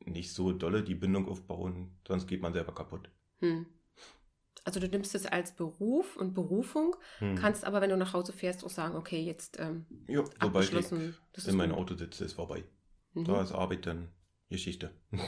nicht 0.05 0.33
so 0.33 0.53
dolle 0.53 0.83
die 0.83 0.95
Bindung 0.95 1.29
aufbauen, 1.29 1.99
sonst 2.07 2.27
geht 2.27 2.43
man 2.43 2.53
selber 2.53 2.75
kaputt. 2.75 3.11
Hm. 3.41 3.67
Also 4.65 4.79
du 4.79 4.89
nimmst 4.89 5.15
es 5.15 5.25
als 5.25 5.57
Beruf 5.57 6.17
und 6.17 6.35
Berufung, 6.35 6.97
hm. 7.19 7.35
kannst 7.35 7.65
aber, 7.65 7.81
wenn 7.81 7.91
du 7.91 7.97
nach 7.97 8.13
Hause 8.13 8.33
fährst, 8.33 8.63
auch 8.65 8.71
sagen, 8.71 8.95
okay, 8.95 9.23
jetzt 9.23 9.59
ähm, 9.59 9.87
ja, 10.07 10.23
sobald 10.41 10.73
ich 10.73 11.49
in 11.49 11.57
meinem 11.57 11.75
Auto 11.75 11.97
sitze, 11.97 12.25
ist 12.25 12.35
vorbei. 12.35 12.65
Mhm. 13.15 13.25
Da 13.25 13.43
ist 13.43 13.53
Arbeit 13.53 13.87
dann 13.87 14.09
Geschichte. 14.49 14.91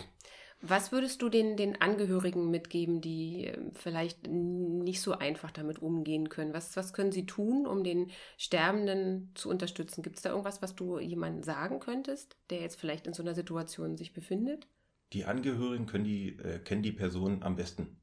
Was 0.65 0.93
würdest 0.93 1.21
du 1.21 1.29
den, 1.29 1.57
den 1.57 1.81
Angehörigen 1.81 2.49
mitgeben, 2.49 3.01
die 3.01 3.47
ähm, 3.47 3.73
vielleicht 3.75 4.29
nicht 4.29 5.01
so 5.01 5.13
einfach 5.13 5.51
damit 5.51 5.83
umgehen 5.83 6.29
können? 6.29 6.55
Was, 6.55 6.77
was 6.77 6.93
können 6.93 7.11
sie 7.11 7.27
tun, 7.27 7.67
um 7.67 7.83
den 7.83 8.13
Sterbenden 8.39 9.33
zu 9.35 9.51
unterstützen? 9.51 10.05
Gibt 10.05 10.17
es 10.17 10.23
da 10.23 10.31
irgendwas, 10.31 10.63
was 10.63 10.77
du 10.77 11.01
jemandem 11.01 11.43
sagen 11.43 11.81
könntest, 11.81 12.37
der 12.51 12.61
jetzt 12.61 12.79
vielleicht 12.79 13.09
in 13.09 13.13
so 13.13 13.25
einer 13.25 13.35
Situation 13.35 13.97
sich 13.97 14.13
befindet? 14.13 14.69
Die 15.13 15.25
Angehörigen 15.25 15.87
können 15.87 16.05
die, 16.05 16.39
äh, 16.39 16.61
kennen 16.61 16.85
die 16.85 16.93
Person 16.93 17.43
am 17.43 17.57
besten. 17.57 18.01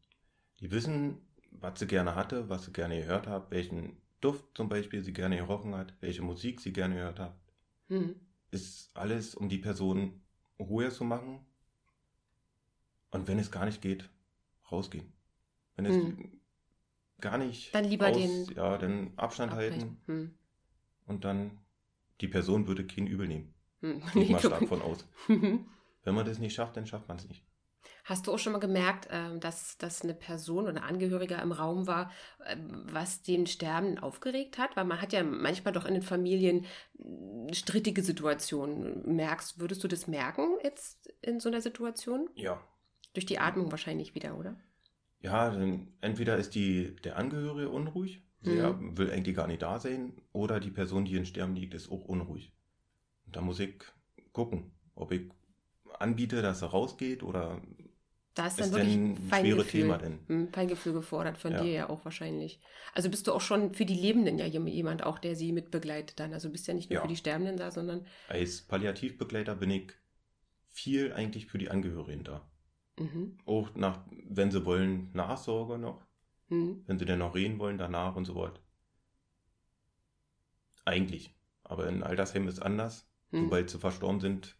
Die 0.59 0.69
wissen, 0.69 1.17
was 1.51 1.79
sie 1.79 1.87
gerne 1.87 2.15
hatte, 2.15 2.49
was 2.49 2.65
sie 2.65 2.73
gerne 2.73 2.99
gehört 2.99 3.25
hat, 3.25 3.51
welchen 3.51 3.95
Duft 4.19 4.43
zum 4.55 4.67
Beispiel 4.67 5.01
sie 5.01 5.13
gerne 5.13 5.37
gerochen 5.37 5.75
hat, 5.75 5.93
welche 6.01 6.23
Musik 6.23 6.59
sie 6.59 6.73
gerne 6.73 6.95
gehört 6.95 7.19
hat. 7.19 7.39
Hm. 7.87 8.15
Ist 8.51 8.91
alles, 8.95 9.33
um 9.33 9.47
die 9.47 9.59
Person 9.59 10.21
ruhiger 10.59 10.91
zu 10.91 11.05
machen 11.05 11.45
und 13.11 13.27
wenn 13.27 13.39
es 13.39 13.51
gar 13.51 13.65
nicht 13.65 13.81
geht, 13.81 14.09
rausgehen. 14.71 15.11
Wenn 15.75 15.85
es 15.85 15.95
hm. 15.95 16.41
gar 17.19 17.37
nicht. 17.37 17.73
Dann 17.73 17.85
lieber 17.85 18.09
aus, 18.09 18.17
den. 18.17 18.45
Ja, 18.55 18.77
den 18.77 19.17
Abstand 19.17 19.51
abbrechen. 19.51 19.81
halten. 19.81 20.01
Hm. 20.05 20.33
Und 21.07 21.25
dann, 21.25 21.57
die 22.21 22.27
Person 22.27 22.67
würde 22.67 22.85
kein 22.85 23.07
Übel 23.07 23.27
nehmen. 23.27 23.53
Hm. 23.81 24.01
Gehe 24.13 24.29
mal 24.31 24.39
stark 24.39 24.67
von 24.67 24.81
aus. 24.81 25.07
wenn 25.27 26.15
man 26.15 26.25
das 26.25 26.39
nicht 26.39 26.53
schafft, 26.53 26.77
dann 26.77 26.85
schafft 26.85 27.07
man 27.07 27.17
es 27.17 27.27
nicht. 27.27 27.43
Hast 28.03 28.27
du 28.27 28.33
auch 28.33 28.39
schon 28.39 28.53
mal 28.53 28.59
gemerkt, 28.59 29.07
ähm, 29.11 29.39
dass, 29.39 29.77
dass 29.77 30.01
eine 30.01 30.13
Person 30.13 30.63
oder 30.63 30.71
ein 30.71 30.83
Angehöriger 30.83 31.41
im 31.41 31.51
Raum 31.51 31.87
war, 31.87 32.11
ähm, 32.45 32.85
was 32.91 33.21
den 33.21 33.45
Sterben 33.47 33.99
aufgeregt 33.99 34.57
hat? 34.57 34.75
Weil 34.75 34.85
man 34.85 35.01
hat 35.01 35.13
ja 35.13 35.23
manchmal 35.23 35.73
doch 35.73 35.85
in 35.85 35.93
den 35.93 36.03
Familien 36.03 36.65
hm, 36.97 37.53
strittige 37.53 38.01
Situationen. 38.01 39.15
Merkst, 39.15 39.59
würdest 39.59 39.83
du 39.83 39.87
das 39.87 40.07
merken 40.07 40.57
jetzt 40.63 41.07
in 41.21 41.39
so 41.39 41.49
einer 41.49 41.61
Situation? 41.61 42.29
Ja, 42.35 42.61
durch 43.13 43.25
die 43.25 43.39
Atmung 43.39 43.71
wahrscheinlich 43.71 44.15
wieder, 44.15 44.37
oder? 44.37 44.55
Ja, 45.21 45.53
entweder 46.01 46.37
ist 46.37 46.55
die, 46.55 46.95
der 47.03 47.17
Angehörige 47.17 47.69
unruhig, 47.69 48.23
der 48.41 48.73
mhm. 48.73 48.97
will 48.97 49.11
eigentlich 49.11 49.35
gar 49.35 49.47
nicht 49.47 49.61
da 49.61 49.79
sein, 49.79 50.13
oder 50.31 50.59
die 50.59 50.71
Person, 50.71 51.05
die 51.05 51.15
in 51.15 51.25
Sterben 51.25 51.55
liegt, 51.55 51.73
ist 51.73 51.91
auch 51.91 52.05
unruhig. 52.05 52.53
Und 53.25 53.35
da 53.35 53.41
muss 53.41 53.59
ich 53.59 53.83
gucken, 54.31 54.71
ob 54.95 55.11
ich 55.11 55.29
anbiete, 55.99 56.41
dass 56.41 56.61
er 56.61 56.69
rausgeht 56.69 57.23
oder 57.23 57.61
da 58.35 58.47
ist 58.47 58.59
dann 58.59 58.69
ist 58.69 58.75
wirklich 58.75 58.95
ein 58.95 59.29
schwere 59.29 59.65
Thema 59.65 59.97
denn. 59.97 60.49
Feingefühl 60.53 60.93
gefordert 60.93 61.37
von 61.37 61.51
ja. 61.51 61.61
dir 61.61 61.71
ja 61.71 61.89
auch 61.89 62.05
wahrscheinlich. 62.05 62.61
Also 62.93 63.09
bist 63.09 63.27
du 63.27 63.33
auch 63.33 63.41
schon 63.41 63.73
für 63.73 63.85
die 63.85 63.95
Lebenden 63.95 64.37
ja 64.37 64.45
jemand 64.45 65.03
auch, 65.03 65.19
der 65.19 65.35
sie 65.35 65.51
mitbegleitet 65.51 66.19
dann. 66.19 66.33
Also 66.33 66.49
bist 66.49 66.65
ja 66.67 66.73
nicht 66.73 66.89
nur 66.89 66.95
ja. 66.95 67.01
für 67.01 67.09
die 67.09 67.17
Sterbenden 67.17 67.57
da, 67.57 67.69
sondern. 67.71 68.05
Als 68.29 68.61
Palliativbegleiter 68.61 69.55
bin 69.55 69.71
ich 69.71 69.91
viel 70.69 71.11
eigentlich 71.11 71.47
für 71.47 71.57
die 71.57 71.69
Angehörigen 71.69 72.23
da. 72.23 72.48
Mhm. 72.99 73.37
Auch 73.45 73.73
nach, 73.75 74.01
wenn 74.27 74.51
sie 74.51 74.65
wollen, 74.65 75.11
Nachsorge 75.13 75.77
noch. 75.77 76.05
Mhm. 76.49 76.83
Wenn 76.85 76.99
sie 76.99 77.05
denn 77.05 77.19
noch 77.19 77.35
reden 77.35 77.59
wollen, 77.59 77.77
danach 77.77 78.15
und 78.15 78.25
so 78.25 78.35
weiter. 78.35 78.61
Eigentlich. 80.85 81.35
Aber 81.63 81.87
in 81.87 82.03
Altersheim 82.03 82.47
ist 82.47 82.59
anders. 82.59 83.09
Mhm. 83.31 83.45
Sobald 83.45 83.69
sie 83.69 83.79
verstorben 83.79 84.19
sind, 84.19 84.57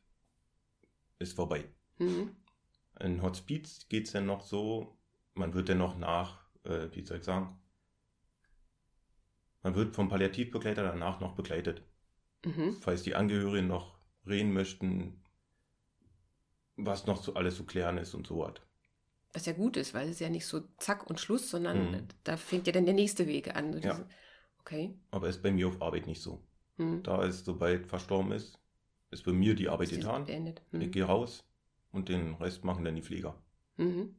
ist 1.18 1.34
vorbei. 1.34 1.66
Mhm. 1.98 2.36
In 3.00 3.22
Hospiz 3.22 3.88
geht 3.90 4.08
es 4.08 4.14
dann 4.14 4.26
noch 4.26 4.42
so, 4.42 4.98
man 5.34 5.54
wird 5.54 5.70
dann 5.70 5.78
noch 5.78 5.98
nach, 5.98 6.46
äh, 6.64 6.90
wie 6.92 7.06
soll 7.06 7.18
ich 7.18 7.24
sagen, 7.24 7.60
man 9.64 9.76
wird 9.76 9.96
vom 9.96 10.10
Palliativbegleiter 10.10 10.84
danach 10.84 11.20
noch 11.20 11.36
begleitet. 11.36 11.84
Mhm. 12.46 12.78
Falls 12.82 13.04
die 13.04 13.16
Angehörigen 13.16 13.68
noch 13.68 14.00
reden 14.26 14.54
möchten, 14.54 15.22
was 16.86 17.06
noch 17.06 17.22
so 17.24 17.34
alles 17.34 17.56
zu 17.56 17.66
klären 17.66 17.98
ist 17.98 18.14
und 18.14 18.28
so 18.28 18.40
was. 18.40 18.56
Was 19.34 19.46
ja 19.46 19.54
gut 19.54 19.78
ist, 19.78 19.94
weil 19.94 20.10
es 20.10 20.20
ja 20.20 20.30
nicht 20.30 20.46
so 20.46 20.62
zack 20.78 21.08
und 21.10 21.20
Schluss, 21.20 21.50
sondern 21.50 21.92
mhm. 21.92 22.08
da 22.24 22.36
fängt 22.38 22.68
ja 22.68 22.74
dann 22.74 22.86
der 22.86 22.96
nächste 22.96 23.28
Weg 23.28 23.56
an. 23.56 23.80
Ja. 23.82 24.04
Okay. 24.62 24.98
Aber 25.12 25.30
ist 25.30 25.44
bei 25.44 25.52
mir 25.52 25.68
auf 25.68 25.82
Arbeit 25.82 26.08
nicht 26.08 26.22
so. 26.22 26.42
Mhm. 26.78 27.04
Da 27.04 27.24
ist, 27.24 27.46
sobald 27.46 27.88
verstorben 27.88 28.32
ist, 28.32 28.60
ist 29.12 29.24
bei 29.24 29.32
mir 29.32 29.56
die 29.56 29.70
Arbeit 29.70 29.90
getan. 29.90 30.26
Mhm. 30.72 30.82
Ich 30.82 30.92
gehe 30.92 31.04
raus 31.04 31.44
und 31.92 32.10
den 32.10 32.36
Rest 32.36 32.64
machen 32.64 32.86
dann 32.86 32.96
die 32.96 33.02
Pfleger. 33.02 33.36
Mhm. 33.78 34.16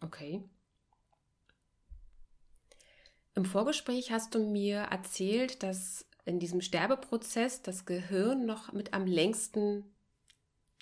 Okay. 0.00 0.42
Im 3.34 3.44
Vorgespräch 3.44 4.10
hast 4.10 4.34
du 4.34 4.50
mir 4.50 4.78
erzählt, 4.78 5.62
dass 5.62 6.06
in 6.24 6.38
diesem 6.38 6.60
Sterbeprozess 6.60 7.62
das 7.62 7.86
Gehirn 7.86 8.46
noch 8.46 8.72
mit 8.72 8.92
am 8.92 9.06
längsten 9.06 9.84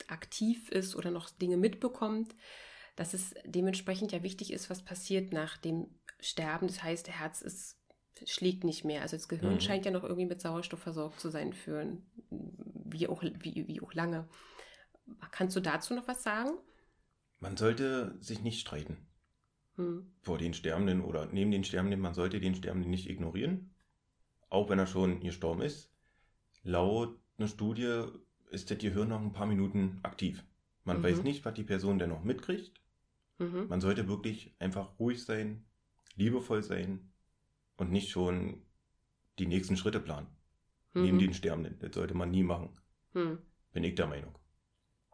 aktiv 0.08 0.70
ist 0.70 0.94
oder 0.96 1.10
noch 1.10 1.30
Dinge 1.30 1.56
mitbekommt, 1.56 2.34
dass 2.96 3.14
es 3.14 3.34
dementsprechend 3.44 4.12
ja 4.12 4.22
wichtig 4.22 4.52
ist, 4.52 4.70
was 4.70 4.82
passiert 4.84 5.32
nach 5.32 5.56
dem 5.56 5.88
Sterben. 6.20 6.66
Das 6.66 6.82
heißt, 6.82 7.06
der 7.06 7.18
Herz 7.18 7.42
ist, 7.42 7.78
schlägt 8.24 8.64
nicht 8.64 8.84
mehr. 8.84 9.02
Also 9.02 9.16
das 9.16 9.28
Gehirn 9.28 9.54
mhm. 9.54 9.60
scheint 9.60 9.84
ja 9.84 9.90
noch 9.90 10.02
irgendwie 10.02 10.26
mit 10.26 10.40
Sauerstoff 10.40 10.80
versorgt 10.80 11.20
zu 11.20 11.30
sein 11.30 11.52
für 11.52 11.96
wie 12.30 13.06
auch, 13.06 13.22
wie, 13.22 13.68
wie 13.68 13.80
auch 13.80 13.92
lange. 13.94 14.28
Kannst 15.30 15.56
du 15.56 15.60
dazu 15.60 15.94
noch 15.94 16.08
was 16.08 16.22
sagen? 16.22 16.50
Man 17.40 17.56
sollte 17.56 18.16
sich 18.20 18.42
nicht 18.42 18.60
streiten. 18.60 19.06
Hm. 19.76 20.12
Vor 20.22 20.38
den 20.38 20.54
Sterbenden 20.54 21.02
oder 21.02 21.26
neben 21.26 21.50
den 21.50 21.64
Sterbenden, 21.64 22.00
man 22.00 22.14
sollte 22.14 22.40
den 22.40 22.54
Sterbenden 22.54 22.90
nicht 22.90 23.08
ignorieren. 23.08 23.74
Auch 24.48 24.68
wenn 24.68 24.78
er 24.78 24.86
schon 24.86 25.20
gestorben 25.20 25.62
ist. 25.62 25.92
Laut 26.62 27.16
einer 27.38 27.48
Studie 27.48 28.04
ist 28.50 28.70
das 28.70 28.78
Gehirn 28.78 29.08
noch 29.08 29.20
ein 29.20 29.32
paar 29.32 29.46
Minuten 29.46 30.00
aktiv. 30.02 30.44
Man 30.84 30.98
mhm. 30.98 31.02
weiß 31.02 31.22
nicht, 31.22 31.44
was 31.44 31.54
die 31.54 31.64
Person 31.64 31.98
denn 31.98 32.10
noch 32.10 32.24
mitkriegt. 32.24 32.80
Mhm. 33.38 33.68
Man 33.68 33.80
sollte 33.80 34.08
wirklich 34.08 34.54
einfach 34.58 34.98
ruhig 34.98 35.24
sein, 35.24 35.64
liebevoll 36.16 36.62
sein 36.62 37.10
und 37.76 37.90
nicht 37.90 38.10
schon 38.10 38.62
die 39.38 39.46
nächsten 39.46 39.76
Schritte 39.76 40.00
planen. 40.00 40.28
Mhm. 40.94 41.02
Neben 41.02 41.18
den 41.18 41.34
Sterbenden. 41.34 41.78
Das 41.78 41.94
sollte 41.94 42.14
man 42.14 42.30
nie 42.30 42.42
machen. 42.42 42.70
Mhm. 43.14 43.38
Bin 43.72 43.84
ich 43.84 43.94
der 43.94 44.06
Meinung. 44.06 44.36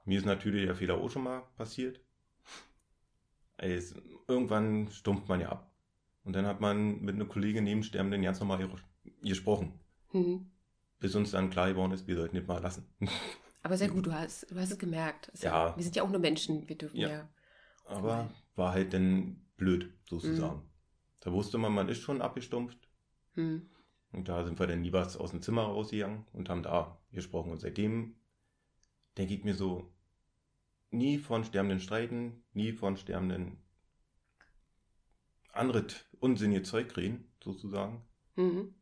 Mir 0.04 0.18
ist 0.18 0.26
natürlich 0.26 0.64
der 0.64 0.74
Fehler 0.74 0.98
auch 0.98 1.10
schon 1.10 1.24
mal 1.24 1.42
passiert. 1.56 2.00
Es, 3.56 3.94
irgendwann 4.28 4.90
stumpft 4.90 5.28
man 5.28 5.40
ja 5.40 5.50
ab. 5.50 5.70
Und 6.24 6.34
dann 6.34 6.46
hat 6.46 6.60
man 6.60 7.00
mit 7.00 7.14
einer 7.14 7.26
Kollegin 7.26 7.64
neben 7.64 7.82
Sterbenden 7.82 8.22
ganz 8.22 8.40
normal 8.40 8.68
gesprochen. 9.22 9.78
Mhm 10.12 10.50
bis 11.04 11.14
uns 11.14 11.32
dann 11.32 11.50
klar 11.50 11.68
geworden 11.68 11.92
ist, 11.92 12.06
wir 12.06 12.16
sollten 12.16 12.34
nicht 12.34 12.48
mal 12.48 12.62
lassen. 12.62 12.88
Aber 13.62 13.76
sehr 13.76 13.88
gut, 13.88 14.06
du 14.06 14.12
hast, 14.14 14.50
du 14.50 14.56
hast 14.56 14.70
es 14.70 14.78
gemerkt. 14.78 15.30
Es 15.34 15.42
ja. 15.42 15.68
ja. 15.68 15.76
Wir 15.76 15.84
sind 15.84 15.96
ja 15.96 16.02
auch 16.02 16.08
nur 16.08 16.18
Menschen, 16.18 16.66
wir 16.66 16.78
dürfen 16.78 16.96
ja. 16.96 17.08
ja 17.10 17.28
Aber 17.84 18.30
war 18.54 18.72
halt 18.72 18.94
dann 18.94 19.44
blöd, 19.58 19.92
sozusagen. 20.08 20.60
Mhm. 20.60 20.70
Da 21.20 21.30
wusste 21.30 21.58
man, 21.58 21.74
man 21.74 21.90
ist 21.90 22.00
schon 22.00 22.22
abgestumpft. 22.22 22.88
Mhm. 23.34 23.68
Und 24.12 24.30
da 24.30 24.44
sind 24.44 24.58
wir 24.58 24.66
dann 24.66 24.82
lieber 24.82 25.02
aus 25.02 25.30
dem 25.30 25.42
Zimmer 25.42 25.64
rausgegangen 25.64 26.26
und 26.32 26.48
haben 26.48 26.62
da 26.62 26.98
gesprochen. 27.12 27.52
Und 27.52 27.60
seitdem 27.60 28.14
denke 29.18 29.34
ich 29.34 29.44
mir 29.44 29.54
so, 29.54 29.92
nie 30.90 31.18
von 31.18 31.44
Sterbenden 31.44 31.80
streiten, 31.80 32.42
nie 32.54 32.72
von 32.72 32.96
Sterbenden 32.96 33.58
andere 35.52 35.86
unsinnige 36.18 36.62
Zeug 36.62 36.96
reden, 36.96 37.30
sozusagen. 37.42 38.06
Mhm. 38.36 38.74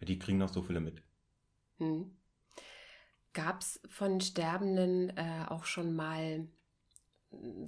Die 0.00 0.18
kriegen 0.18 0.38
noch 0.38 0.48
so 0.48 0.62
viele 0.62 0.80
mit. 0.80 1.02
Hm. 1.78 2.16
Gab 3.32 3.60
es 3.60 3.80
von 3.88 4.20
Sterbenden 4.20 5.16
äh, 5.16 5.44
auch 5.48 5.64
schon 5.64 5.94
mal 5.94 6.48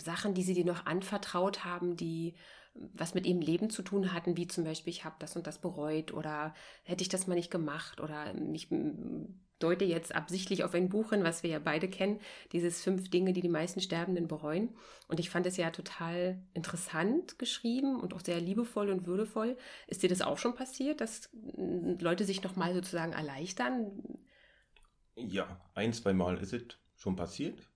Sachen, 0.02 0.34
die 0.34 0.42
sie 0.42 0.54
dir 0.54 0.64
noch 0.64 0.86
anvertraut 0.86 1.64
haben, 1.64 1.96
die 1.96 2.34
was 2.74 3.14
mit 3.14 3.26
ihrem 3.26 3.40
Leben 3.40 3.70
zu 3.70 3.82
tun 3.82 4.12
hatten, 4.12 4.36
wie 4.36 4.46
zum 4.46 4.64
Beispiel, 4.64 4.92
ich 4.92 5.04
habe 5.04 5.16
das 5.18 5.36
und 5.36 5.46
das 5.46 5.60
bereut 5.60 6.12
oder 6.12 6.54
hätte 6.84 7.02
ich 7.02 7.08
das 7.08 7.26
mal 7.26 7.34
nicht 7.34 7.50
gemacht 7.50 8.00
oder 8.00 8.34
ich 8.52 8.70
deute 9.58 9.84
jetzt 9.84 10.14
absichtlich 10.14 10.64
auf 10.64 10.74
ein 10.74 10.88
Buch 10.88 11.10
hin, 11.10 11.24
was 11.24 11.42
wir 11.42 11.50
ja 11.50 11.58
beide 11.58 11.88
kennen, 11.88 12.20
dieses 12.52 12.82
fünf 12.82 13.10
Dinge, 13.10 13.32
die 13.32 13.40
die 13.40 13.48
meisten 13.48 13.80
Sterbenden 13.80 14.28
bereuen. 14.28 14.70
Und 15.08 15.20
ich 15.20 15.30
fand 15.30 15.46
es 15.46 15.56
ja 15.56 15.70
total 15.70 16.40
interessant 16.54 17.38
geschrieben 17.38 18.00
und 18.00 18.14
auch 18.14 18.20
sehr 18.20 18.40
liebevoll 18.40 18.90
und 18.90 19.06
würdevoll. 19.06 19.56
Ist 19.86 20.02
dir 20.02 20.08
das 20.08 20.22
auch 20.22 20.38
schon 20.38 20.54
passiert, 20.54 21.00
dass 21.00 21.30
Leute 22.00 22.24
sich 22.24 22.42
nochmal 22.42 22.74
sozusagen 22.74 23.12
erleichtern? 23.12 24.18
Ja, 25.16 25.60
ein, 25.74 25.92
zwei 25.92 26.12
Mal 26.12 26.38
ist 26.38 26.52
es 26.52 26.62
schon 26.96 27.16
passiert, 27.16 27.70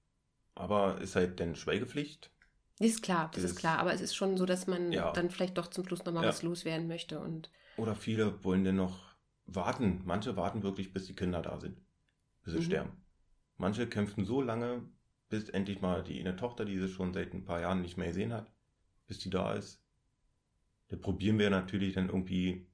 aber 0.54 1.00
ist 1.00 1.16
halt 1.16 1.40
dann 1.40 1.56
Schweigepflicht. 1.56 2.30
Ist 2.78 3.02
klar, 3.02 3.30
das, 3.32 3.42
das 3.42 3.52
ist 3.52 3.58
klar, 3.58 3.78
aber 3.78 3.92
es 3.92 4.00
ist 4.00 4.14
schon 4.14 4.36
so, 4.36 4.46
dass 4.46 4.66
man 4.66 4.92
ja. 4.92 5.12
dann 5.12 5.30
vielleicht 5.30 5.58
doch 5.58 5.68
zum 5.68 5.86
Schluss 5.86 6.04
nochmal 6.04 6.24
ja. 6.24 6.28
was 6.28 6.42
loswerden 6.42 6.88
möchte. 6.88 7.20
Und 7.20 7.50
Oder 7.76 7.94
viele 7.94 8.42
wollen 8.44 8.64
dann 8.64 8.76
noch 8.76 9.11
warten. 9.54 10.02
Manche 10.04 10.36
warten 10.36 10.62
wirklich, 10.62 10.92
bis 10.92 11.06
die 11.06 11.14
Kinder 11.14 11.42
da 11.42 11.58
sind, 11.60 11.80
bis 12.42 12.54
sie 12.54 12.60
mhm. 12.60 12.64
sterben. 12.64 12.90
Manche 13.56 13.86
kämpfen 13.86 14.24
so 14.24 14.40
lange, 14.40 14.82
bis 15.28 15.48
endlich 15.48 15.80
mal 15.80 16.02
die 16.02 16.20
eine 16.20 16.36
Tochter, 16.36 16.64
die 16.64 16.78
sie 16.78 16.88
schon 16.88 17.12
seit 17.12 17.32
ein 17.32 17.44
paar 17.44 17.60
Jahren 17.60 17.82
nicht 17.82 17.96
mehr 17.96 18.08
gesehen 18.08 18.32
hat, 18.32 18.50
bis 19.06 19.18
die 19.18 19.30
da 19.30 19.54
ist. 19.54 19.82
Das 20.88 21.00
probieren 21.00 21.38
wir 21.38 21.50
natürlich 21.50 21.94
dann 21.94 22.08
irgendwie 22.08 22.66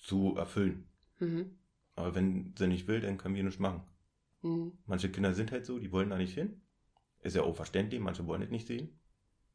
zu 0.00 0.36
erfüllen. 0.36 0.88
Mhm. 1.18 1.58
Aber 1.94 2.14
wenn 2.14 2.54
sie 2.56 2.66
nicht 2.68 2.86
will, 2.86 3.00
dann 3.00 3.18
können 3.18 3.34
wir 3.34 3.42
nichts 3.42 3.58
machen. 3.58 3.82
Mhm. 4.42 4.72
Manche 4.86 5.10
Kinder 5.10 5.34
sind 5.34 5.52
halt 5.52 5.66
so, 5.66 5.78
die 5.78 5.92
wollen 5.92 6.10
da 6.10 6.18
nicht 6.18 6.34
hin. 6.34 6.60
Ist 7.20 7.36
ja 7.36 7.42
auch 7.42 7.56
verständlich, 7.56 8.00
manche 8.00 8.26
wollen 8.26 8.42
es 8.42 8.50
nicht 8.50 8.66
sehen. 8.66 8.98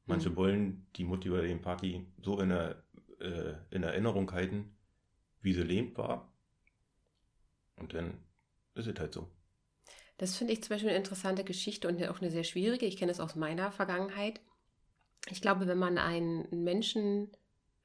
Manche 0.05 0.29
mhm. 0.29 0.35
wollen 0.35 0.87
die 0.95 1.05
Mutti 1.05 1.29
oder 1.29 1.43
den 1.43 1.61
Party 1.61 2.05
so 2.21 2.39
in, 2.39 2.49
der, 2.49 2.83
äh, 3.19 3.53
in 3.71 3.83
Erinnerung 3.83 4.31
halten, 4.31 4.75
wie 5.41 5.53
sie 5.53 5.63
lebt 5.63 5.97
war. 5.97 6.32
Und 7.75 7.93
dann 7.93 8.23
ist 8.75 8.87
es 8.87 8.99
halt 8.99 9.13
so. 9.13 9.27
Das 10.17 10.35
finde 10.35 10.53
ich 10.53 10.63
zum 10.63 10.69
Beispiel 10.69 10.89
eine 10.89 10.97
interessante 10.97 11.43
Geschichte 11.43 11.87
und 11.87 12.01
auch 12.07 12.21
eine 12.21 12.31
sehr 12.31 12.43
schwierige. 12.43 12.85
Ich 12.85 12.97
kenne 12.97 13.11
es 13.11 13.19
aus 13.19 13.35
meiner 13.35 13.71
Vergangenheit. 13.71 14.39
Ich 15.29 15.41
glaube, 15.41 15.67
wenn 15.67 15.79
man 15.79 15.97
einen 15.97 16.63
Menschen 16.63 17.31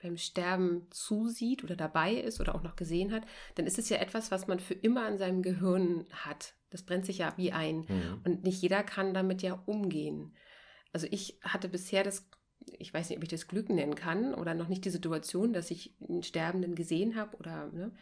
beim 0.02 0.16
Sterben 0.16 0.86
zusieht 0.90 1.64
oder 1.64 1.74
dabei 1.74 2.14
ist 2.14 2.40
oder 2.40 2.54
auch 2.54 2.62
noch 2.62 2.76
gesehen 2.76 3.12
hat, 3.12 3.24
dann 3.56 3.66
ist 3.66 3.78
es 3.78 3.88
ja 3.88 3.96
etwas, 3.96 4.30
was 4.30 4.46
man 4.46 4.60
für 4.60 4.74
immer 4.74 5.08
in 5.08 5.18
seinem 5.18 5.42
Gehirn 5.42 6.06
hat. 6.12 6.54
Das 6.70 6.82
brennt 6.82 7.06
sich 7.06 7.18
ja 7.18 7.32
wie 7.36 7.52
ein. 7.52 7.78
Mhm. 7.88 8.20
Und 8.24 8.44
nicht 8.44 8.62
jeder 8.62 8.82
kann 8.82 9.14
damit 9.14 9.42
ja 9.42 9.60
umgehen. 9.66 10.36
Also 10.92 11.06
ich 11.10 11.38
hatte 11.42 11.68
bisher 11.68 12.04
das, 12.04 12.28
ich 12.78 12.92
weiß 12.92 13.08
nicht, 13.08 13.18
ob 13.18 13.24
ich 13.24 13.30
das 13.30 13.48
Glück 13.48 13.68
nennen 13.68 13.94
kann 13.94 14.34
oder 14.34 14.54
noch 14.54 14.68
nicht 14.68 14.84
die 14.84 14.90
Situation, 14.90 15.52
dass 15.52 15.70
ich 15.70 15.96
einen 16.06 16.22
Sterbenden 16.22 16.74
gesehen 16.74 17.16
habe 17.16 17.36
oder 17.36 17.72
ne, 17.72 17.92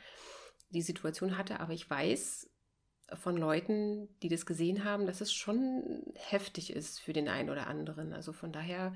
die 0.70 0.82
Situation 0.82 1.36
hatte, 1.36 1.60
aber 1.60 1.72
ich 1.72 1.88
weiß 1.88 2.50
von 3.14 3.36
Leuten, 3.36 4.08
die 4.22 4.28
das 4.28 4.46
gesehen 4.46 4.84
haben, 4.84 5.06
dass 5.06 5.20
es 5.20 5.32
schon 5.32 6.02
heftig 6.14 6.72
ist 6.72 7.00
für 7.00 7.12
den 7.12 7.28
einen 7.28 7.50
oder 7.50 7.68
anderen. 7.68 8.12
Also 8.12 8.32
von 8.32 8.52
daher 8.52 8.94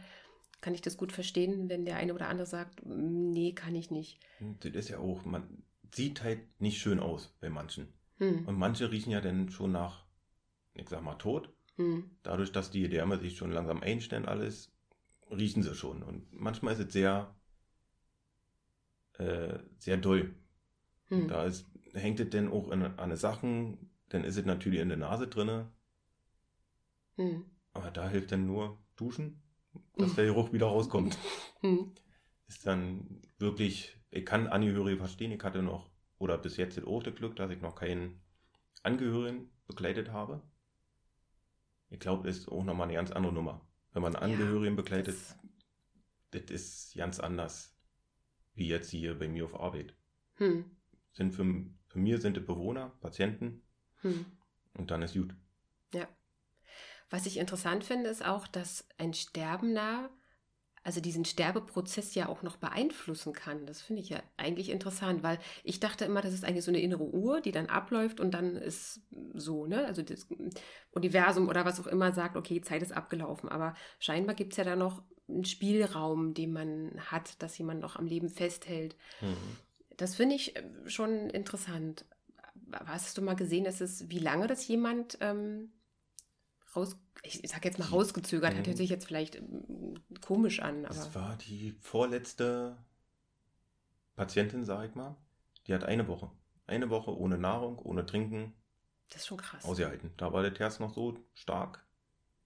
kann 0.60 0.74
ich 0.74 0.82
das 0.82 0.96
gut 0.96 1.12
verstehen, 1.12 1.68
wenn 1.68 1.84
der 1.84 1.96
eine 1.96 2.14
oder 2.14 2.28
andere 2.28 2.46
sagt, 2.46 2.84
nee, 2.84 3.52
kann 3.52 3.74
ich 3.74 3.90
nicht. 3.90 4.20
Das 4.60 4.72
ist 4.72 4.88
ja 4.88 4.98
auch, 4.98 5.24
man 5.24 5.62
sieht 5.94 6.22
halt 6.22 6.60
nicht 6.60 6.80
schön 6.80 7.00
aus 7.00 7.34
bei 7.40 7.50
manchen. 7.50 7.92
Hm. 8.18 8.46
Und 8.46 8.58
manche 8.58 8.90
riechen 8.90 9.12
ja 9.12 9.20
dann 9.20 9.48
schon 9.50 9.72
nach, 9.72 10.04
ich 10.74 10.88
sag 10.88 11.02
mal, 11.02 11.14
tot. 11.14 11.52
Hm. 11.76 12.10
Dadurch, 12.22 12.52
dass 12.52 12.70
die 12.70 12.88
Därme 12.88 13.18
sich 13.18 13.36
schon 13.36 13.52
langsam 13.52 13.80
einstellen, 13.82 14.26
alles, 14.26 14.72
riechen 15.30 15.62
sie 15.62 15.74
schon. 15.74 16.02
Und 16.02 16.32
manchmal 16.32 16.74
ist 16.74 16.80
es 16.80 16.92
sehr, 16.92 17.34
äh, 19.18 19.58
sehr 19.78 19.96
doll. 19.96 20.34
Hm. 21.10 21.28
Da 21.28 21.44
ist, 21.44 21.66
hängt 21.92 22.20
es 22.20 22.30
dann 22.30 22.50
auch 22.50 22.70
an, 22.70 22.82
an 22.98 23.16
Sachen, 23.16 23.90
dann 24.08 24.24
ist 24.24 24.36
es 24.36 24.46
natürlich 24.46 24.80
in 24.80 24.88
der 24.88 24.98
Nase 24.98 25.28
drinne. 25.28 25.70
Hm. 27.16 27.44
Aber 27.72 27.90
da 27.90 28.08
hilft 28.08 28.32
dann 28.32 28.46
nur 28.46 28.78
Duschen, 28.96 29.42
dass 29.96 30.14
der 30.14 30.26
Geruch 30.26 30.52
wieder 30.52 30.66
rauskommt. 30.66 31.18
Hm. 31.62 31.92
Ist 32.48 32.66
dann 32.66 33.20
wirklich, 33.38 33.94
ich 34.10 34.24
kann 34.24 34.46
Angehörige 34.46 34.96
verstehen, 34.96 35.30
ich 35.30 35.42
hatte 35.42 35.62
noch, 35.62 35.90
oder 36.18 36.38
bis 36.38 36.56
jetzt 36.56 36.82
auch 36.82 37.02
das 37.02 37.14
Glück, 37.14 37.36
dass 37.36 37.50
ich 37.50 37.60
noch 37.60 37.74
keinen 37.74 38.18
Angehörigen 38.82 39.50
begleitet 39.66 40.10
habe. 40.10 40.40
Ich 41.90 42.00
glaube, 42.00 42.26
das 42.26 42.38
ist 42.38 42.48
auch 42.48 42.64
nochmal 42.64 42.86
eine 42.86 42.94
ganz 42.94 43.10
andere 43.10 43.34
Nummer. 43.34 43.60
Wenn 43.92 44.00
man 44.00 44.16
Angehörigen 44.16 44.74
ja, 44.74 44.82
begleitet, 44.82 45.16
das, 46.30 46.46
das, 46.46 46.50
ist 46.50 46.94
ganz 46.96 47.20
anders, 47.20 47.76
wie 48.54 48.68
jetzt 48.68 48.88
hier 48.88 49.18
bei 49.18 49.28
mir 49.28 49.44
auf 49.44 49.60
Arbeit. 49.60 49.94
Hm. 50.36 50.64
Sind 51.12 51.32
für, 51.32 51.44
für 51.88 51.98
mir 51.98 52.20
sind 52.20 52.36
die 52.36 52.40
Bewohner, 52.40 52.92
Patienten 53.00 53.62
hm. 54.00 54.26
und 54.74 54.90
dann 54.90 55.02
ist 55.02 55.14
gut. 55.14 55.34
Ja. 55.92 56.08
Was 57.10 57.26
ich 57.26 57.38
interessant 57.38 57.84
finde, 57.84 58.10
ist 58.10 58.24
auch, 58.24 58.46
dass 58.46 58.88
ein 58.98 59.14
Sterbender 59.14 60.10
also 60.82 61.00
diesen 61.00 61.24
Sterbeprozess 61.24 62.14
ja 62.14 62.28
auch 62.28 62.42
noch 62.42 62.56
beeinflussen 62.56 63.32
kann. 63.32 63.66
Das 63.66 63.82
finde 63.82 64.00
ich 64.00 64.08
ja 64.08 64.22
eigentlich 64.36 64.70
interessant, 64.70 65.22
weil 65.22 65.38
ich 65.62 65.78
dachte 65.78 66.06
immer, 66.06 66.22
das 66.22 66.32
ist 66.32 66.44
eigentlich 66.44 66.64
so 66.64 66.70
eine 66.70 66.80
innere 66.80 67.04
Uhr, 67.04 67.40
die 67.40 67.52
dann 67.52 67.66
abläuft 67.66 68.18
und 68.18 68.32
dann 68.32 68.56
ist 68.56 69.02
so, 69.34 69.66
ne? 69.66 69.84
Also 69.84 70.02
das 70.02 70.26
Universum 70.92 71.48
oder 71.48 71.66
was 71.66 71.80
auch 71.80 71.86
immer 71.86 72.12
sagt, 72.12 72.36
okay, 72.36 72.62
Zeit 72.62 72.82
ist 72.82 72.92
abgelaufen. 72.92 73.50
Aber 73.50 73.74
scheinbar 73.98 74.34
gibt 74.34 74.52
es 74.52 74.56
ja 74.56 74.64
da 74.64 74.74
noch 74.74 75.02
einen 75.28 75.44
Spielraum, 75.44 76.32
den 76.32 76.52
man 76.52 76.92
hat, 77.10 77.42
dass 77.42 77.58
jemand 77.58 77.80
noch 77.80 77.96
am 77.96 78.06
Leben 78.06 78.30
festhält. 78.30 78.96
Mhm. 79.20 79.56
Das 80.00 80.14
finde 80.14 80.34
ich 80.34 80.56
äh, 80.56 80.62
schon 80.86 81.28
interessant. 81.28 82.06
Hast 82.72 83.18
du 83.18 83.22
mal 83.22 83.36
gesehen, 83.36 83.64
dass 83.64 83.82
es, 83.82 84.08
wie 84.08 84.18
lange 84.18 84.46
das 84.46 84.66
jemand 84.66 85.18
ähm, 85.20 85.72
raus, 86.74 86.96
ich 87.22 87.42
sag 87.44 87.64
jetzt 87.66 87.78
mal 87.78 87.86
rausgezögert, 87.88 88.56
hat, 88.56 88.66
hört 88.66 88.78
sich 88.78 88.88
jetzt 88.88 89.06
vielleicht 89.06 89.36
ähm, 89.36 89.94
komisch 90.22 90.60
an. 90.60 90.86
Aber 90.86 90.94
das 90.94 91.14
war 91.14 91.36
die 91.36 91.72
vorletzte 91.80 92.78
Patientin, 94.16 94.64
sag 94.64 94.88
ich 94.88 94.94
mal. 94.94 95.16
Die 95.66 95.74
hat 95.74 95.84
eine 95.84 96.08
Woche. 96.08 96.30
Eine 96.66 96.88
Woche 96.88 97.14
ohne 97.14 97.36
Nahrung, 97.36 97.78
ohne 97.78 98.06
Trinken. 98.06 98.54
Das 99.10 99.22
ist 99.22 99.26
schon 99.26 99.38
krass. 99.38 99.66
Ausgehalten. 99.66 100.12
Da 100.16 100.32
war 100.32 100.40
der 100.40 100.54
Terz 100.54 100.78
noch 100.78 100.94
so 100.94 101.18
stark. 101.34 101.84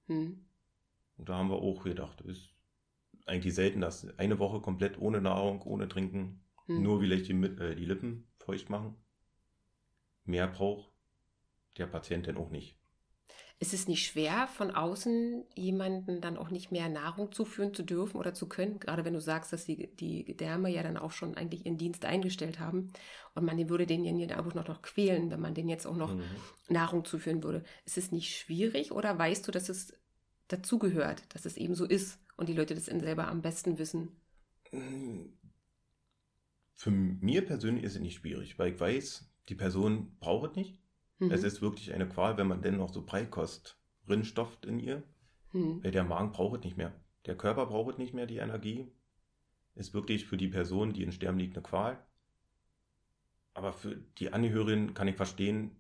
Hm. 0.07 0.45
Und 1.19 1.29
da 1.29 1.37
haben 1.37 1.51
wir 1.51 1.59
auch 1.59 1.85
gedacht, 1.85 2.21
ist 2.23 2.51
eigentlich 3.27 3.55
selten, 3.55 3.81
dass 3.81 4.19
eine 4.19 4.41
Woche 4.41 4.61
komplett 4.61 4.99
ohne 4.99 5.21
Nahrung, 5.21 5.63
ohne 5.63 5.87
Trinken, 5.87 6.44
hm. 6.67 6.83
nur 6.83 7.01
vielleicht 7.01 7.29
die, 7.29 7.33
äh, 7.33 7.75
die 7.75 7.85
Lippen 7.85 8.27
feucht 8.39 8.71
machen. 8.71 8.97
Mehr 10.25 10.47
braucht 10.47 10.91
der 11.77 11.87
Patient 11.87 12.27
denn 12.27 12.37
auch 12.37 12.51
nicht. 12.51 12.79
Ist 13.61 13.73
es 13.73 13.87
nicht 13.87 14.05
schwer, 14.05 14.49
von 14.49 14.73
außen 14.73 15.45
jemanden 15.55 16.21
dann 16.21 16.37
auch 16.37 16.51
nicht 16.51 16.73
mehr 16.73 16.89
Nahrung 16.89 17.31
zuführen 17.31 17.73
zu 17.73 17.85
dürfen 17.85 18.17
oder 18.17 18.35
zu 18.35 18.49
können? 18.49 18.81
Gerade 18.81 19.05
wenn 19.05 19.15
du 19.15 19.21
sagst, 19.21 19.53
dass 19.53 19.65
die, 19.65 19.95
die 19.95 20.37
Därme 20.37 20.71
ja 20.71 20.83
dann 20.83 20.97
auch 20.97 21.13
schon 21.13 21.37
eigentlich 21.37 21.65
ihren 21.65 21.79
Dienst 21.79 22.05
eingestellt 22.05 22.59
haben 22.59 22.93
und 23.35 23.45
man 23.45 23.57
den 23.57 23.71
würde 23.71 23.87
den 23.87 24.05
ja 24.05 24.41
auch 24.41 24.55
noch, 24.55 24.67
noch 24.67 24.83
quälen, 24.83 25.31
wenn 25.31 25.41
man 25.41 25.55
den 25.55 25.69
jetzt 25.69 25.87
auch 25.87 25.97
noch 25.97 26.15
mhm. 26.15 26.25
Nahrung 26.69 27.05
zuführen 27.05 27.45
würde. 27.45 27.63
Ist 27.85 27.97
es 27.97 28.11
nicht 28.11 28.37
schwierig 28.37 28.91
oder 28.91 29.17
weißt 29.17 29.47
du, 29.47 29.53
dass 29.53 29.69
es 29.69 29.95
dazugehört, 30.49 31.23
dass 31.33 31.47
es 31.47 31.57
eben 31.57 31.77
so 31.77 31.85
ist 31.85 32.21
und 32.37 32.49
die 32.49 32.55
Leute 32.55 32.75
das 32.75 32.87
selber 32.87 33.29
am 33.29 33.41
besten 33.41 33.79
wissen? 33.79 34.21
Für 36.75 36.91
mir 36.91 37.45
persönlich 37.45 37.85
ist 37.85 37.95
es 37.95 38.01
nicht 38.01 38.17
schwierig, 38.17 38.59
weil 38.59 38.73
ich 38.73 38.81
weiß, 38.81 39.31
die 39.49 39.55
Person 39.55 40.17
braucht 40.21 40.51
es 40.51 40.57
nicht. 40.57 40.79
Mhm. 41.19 41.31
Es 41.31 41.45
ist 41.45 41.63
wirklich 41.63 41.93
eine 41.93 42.09
Qual, 42.09 42.37
wenn 42.37 42.49
man 42.49 42.63
denn 42.63 42.77
noch 42.77 42.93
so 42.93 43.05
Breikost 43.05 43.79
rinstofft 44.09 44.67
in 44.67 44.79
ihr. 44.79 45.03
Mhm. 45.53 45.83
Weil 45.83 45.93
der 45.93 46.05
Magen 46.05 46.33
braucht 46.33 46.59
es 46.59 46.65
nicht 46.65 46.77
mehr. 46.77 46.93
Der 47.27 47.37
Körper 47.37 47.67
braucht 47.67 47.99
nicht 47.99 48.15
mehr 48.15 48.27
die 48.27 48.39
Energie. 48.39 48.91
Ist 49.75 49.95
wirklich 49.95 50.27
für 50.27 50.37
die 50.37 50.49
Person, 50.49 50.93
die 50.93 51.03
in 51.03 51.13
Sterben 51.13 51.39
liegt, 51.39 51.57
eine 51.57 51.63
Qual. 51.63 51.99
Aber 53.55 53.73
für 53.73 53.97
die 54.19 54.33
Angehörigen 54.33 54.95
kann 54.95 55.09
ich 55.09 55.17
verstehen, 55.17 55.77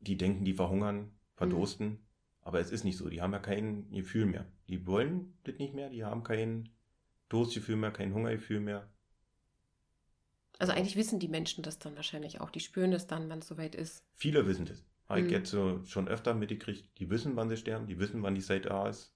die 0.00 0.16
denken, 0.16 0.44
die 0.44 0.54
verhungern, 0.54 1.10
verdursten. 1.36 1.88
Mhm. 1.88 1.98
Aber 2.42 2.60
es 2.60 2.70
ist 2.70 2.84
nicht 2.84 2.98
so. 2.98 3.08
Die 3.08 3.22
haben 3.22 3.32
ja 3.32 3.38
kein 3.38 3.90
Gefühl 3.90 4.26
mehr. 4.26 4.46
Die 4.68 4.86
wollen 4.86 5.38
das 5.44 5.56
nicht 5.58 5.74
mehr. 5.74 5.88
Die 5.88 6.04
haben 6.04 6.22
kein 6.22 6.68
Durstgefühl 7.28 7.76
mehr, 7.76 7.90
kein 7.90 8.12
Hungergefühl 8.12 8.60
mehr. 8.60 8.88
Also 10.58 10.72
eigentlich 10.72 10.96
wissen 10.96 11.18
die 11.18 11.28
Menschen 11.28 11.62
das 11.62 11.78
dann 11.78 11.96
wahrscheinlich 11.96 12.40
auch. 12.40 12.50
Die 12.50 12.60
spüren 12.60 12.90
das 12.90 13.06
dann, 13.06 13.28
wann 13.28 13.40
es 13.40 13.48
soweit 13.48 13.74
ist. 13.74 14.04
Viele 14.14 14.46
wissen 14.46 14.66
das. 14.66 14.84
Habe 15.08 15.20
ich 15.20 15.26
mhm. 15.26 15.32
jetzt 15.32 15.50
so 15.50 15.82
schon 15.84 16.08
öfter 16.08 16.34
mitgekriegt. 16.34 16.98
Die 16.98 17.10
wissen, 17.10 17.36
wann 17.36 17.48
sie 17.48 17.56
sterben. 17.56 17.86
Die 17.86 17.98
wissen, 17.98 18.22
wann 18.22 18.34
die 18.34 18.40
Zeit 18.40 18.66
da 18.66 18.88
ist. 18.88 19.12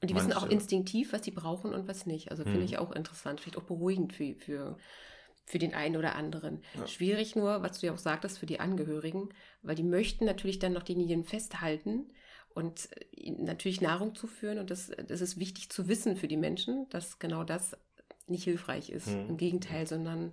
Und 0.00 0.10
die 0.10 0.14
Manche, 0.14 0.30
wissen 0.30 0.38
auch 0.38 0.48
instinktiv, 0.48 1.12
was 1.12 1.24
sie 1.24 1.30
brauchen 1.30 1.74
und 1.74 1.88
was 1.88 2.06
nicht. 2.06 2.30
Also 2.30 2.44
finde 2.44 2.60
mhm. 2.60 2.64
ich 2.64 2.78
auch 2.78 2.92
interessant. 2.92 3.40
Vielleicht 3.40 3.58
auch 3.58 3.64
beruhigend 3.64 4.12
für, 4.12 4.34
für, 4.34 4.78
für 5.44 5.58
den 5.58 5.74
einen 5.74 5.96
oder 5.96 6.14
anderen. 6.14 6.62
Ja. 6.74 6.86
Schwierig 6.86 7.34
nur, 7.34 7.62
was 7.62 7.80
du 7.80 7.86
ja 7.86 7.92
auch 7.92 7.98
sagtest, 7.98 8.38
für 8.38 8.46
die 8.46 8.60
Angehörigen, 8.60 9.30
weil 9.62 9.74
die 9.74 9.82
möchten 9.82 10.24
natürlich 10.24 10.58
dann 10.58 10.72
noch 10.72 10.82
die 10.82 10.94
Linien 10.94 11.24
festhalten 11.24 12.10
und 12.50 12.88
äh, 13.12 13.32
natürlich 13.32 13.80
Nahrung 13.80 14.14
zuführen. 14.14 14.58
Und 14.58 14.70
das, 14.70 14.90
das 15.08 15.20
ist 15.20 15.38
wichtig 15.38 15.70
zu 15.70 15.88
wissen 15.88 16.16
für 16.16 16.28
die 16.28 16.36
Menschen, 16.36 16.88
dass 16.90 17.18
genau 17.18 17.44
das 17.44 17.76
nicht 18.26 18.44
hilfreich 18.44 18.90
ist. 18.90 19.08
Mhm. 19.08 19.30
Im 19.30 19.36
Gegenteil, 19.36 19.86
sondern 19.86 20.32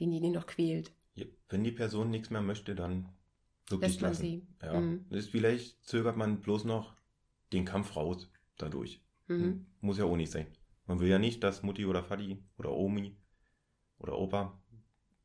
denjenigen 0.00 0.34
noch 0.34 0.46
quält. 0.46 0.92
Wenn 1.48 1.64
die 1.64 1.72
Person 1.72 2.10
nichts 2.10 2.30
mehr 2.30 2.40
möchte, 2.40 2.74
dann 2.74 3.08
wirklich 3.68 3.92
Lässt 3.92 4.00
man 4.00 4.10
lassen. 4.12 4.22
sie. 4.22 4.46
Ja. 4.62 4.80
Mhm. 4.80 5.06
Ist 5.10 5.30
vielleicht 5.30 5.84
zögert 5.84 6.16
man 6.16 6.40
bloß 6.40 6.64
noch 6.64 6.96
den 7.52 7.64
Kampf 7.64 7.94
raus 7.96 8.30
dadurch. 8.56 9.02
Mhm. 9.28 9.40
Hm, 9.42 9.66
muss 9.80 9.98
ja 9.98 10.04
auch 10.04 10.16
nicht 10.16 10.32
sein. 10.32 10.46
Man 10.86 11.00
will 11.00 11.08
ja 11.08 11.18
nicht, 11.18 11.42
dass 11.44 11.62
Mutti 11.62 11.84
oder 11.86 12.02
Vati 12.02 12.42
oder 12.56 12.72
Omi 12.72 13.16
oder 13.98 14.18
Opa 14.18 14.60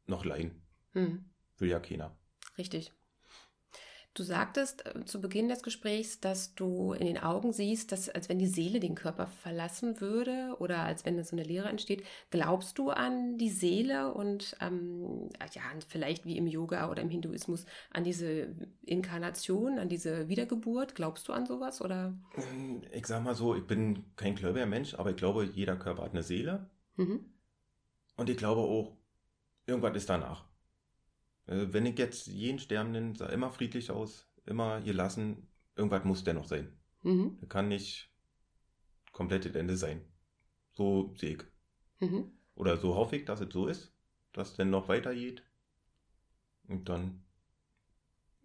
noch 0.05 0.25
leiden. 0.25 0.61
Mhm. 0.93 1.25
Will 1.57 1.69
ja 1.69 1.79
keiner. 1.79 2.17
Richtig. 2.57 2.91
Du 4.17 4.23
sagtest 4.23 4.83
äh, 4.83 5.05
zu 5.05 5.21
Beginn 5.21 5.47
des 5.47 5.61
Gesprächs, 5.61 6.19
dass 6.19 6.55
du 6.55 6.93
in 6.93 7.05
den 7.05 7.19
Augen 7.19 7.53
siehst, 7.53 7.91
dass 7.91 8.09
als 8.09 8.29
wenn 8.29 8.39
die 8.39 8.47
Seele 8.47 8.79
den 8.79 8.95
Körper 8.95 9.27
verlassen 9.27 10.01
würde 10.01 10.55
oder 10.57 10.79
als 10.79 11.05
wenn 11.05 11.23
so 11.23 11.35
eine 11.35 11.43
Leere 11.43 11.69
entsteht. 11.69 12.03
Glaubst 12.31 12.79
du 12.79 12.89
an 12.89 13.37
die 13.37 13.51
Seele 13.51 14.11
und 14.11 14.57
ähm, 14.59 15.29
ja, 15.53 15.61
vielleicht 15.87 16.25
wie 16.25 16.35
im 16.35 16.47
Yoga 16.47 16.89
oder 16.89 17.03
im 17.03 17.11
Hinduismus 17.11 17.67
an 17.91 18.03
diese 18.03 18.55
Inkarnation, 18.81 19.77
an 19.77 19.87
diese 19.87 20.27
Wiedergeburt? 20.29 20.95
Glaubst 20.95 21.27
du 21.27 21.33
an 21.33 21.45
sowas 21.45 21.79
oder? 21.79 22.17
Ich 22.91 23.05
sag 23.05 23.23
mal 23.23 23.35
so, 23.35 23.53
ich 23.53 23.67
bin 23.67 24.03
kein 24.15 24.33
gläubiger 24.33 24.65
Mensch, 24.65 24.95
aber 24.95 25.11
ich 25.11 25.15
glaube, 25.15 25.45
jeder 25.45 25.75
Körper 25.75 26.05
hat 26.05 26.13
eine 26.13 26.23
Seele. 26.23 26.71
Mhm. 26.95 27.23
Und 28.15 28.31
ich 28.31 28.37
glaube 28.37 28.61
auch, 28.61 28.97
irgendwas 29.67 29.95
ist 29.95 30.09
danach. 30.09 30.46
Äh, 31.47 31.73
wenn 31.73 31.85
ich 31.85 31.97
jetzt 31.97 32.27
jeden 32.27 32.59
Sterbenden 32.59 33.15
sah 33.15 33.27
immer 33.27 33.49
friedlich 33.49 33.91
aus, 33.91 34.27
immer 34.45 34.81
gelassen, 34.81 35.47
irgendwas 35.75 36.03
muss 36.03 36.23
dennoch 36.23 36.45
sein. 36.45 36.71
Mhm. 37.03 37.37
Kann 37.49 37.69
nicht 37.69 38.09
komplett 39.11 39.45
das 39.45 39.55
Ende 39.55 39.77
sein. 39.77 40.01
So 40.73 41.13
sehe 41.17 41.37
ich. 41.37 41.43
Mhm. 41.99 42.31
Oder 42.55 42.77
so 42.77 42.95
hoffe 42.95 43.15
ich, 43.15 43.25
dass 43.25 43.41
es 43.41 43.51
so 43.51 43.67
ist, 43.67 43.93
dass 44.33 44.51
es 44.51 44.57
dann 44.57 44.69
noch 44.69 44.87
weitergeht. 44.87 45.43
Und 46.67 46.89
dann 46.89 47.23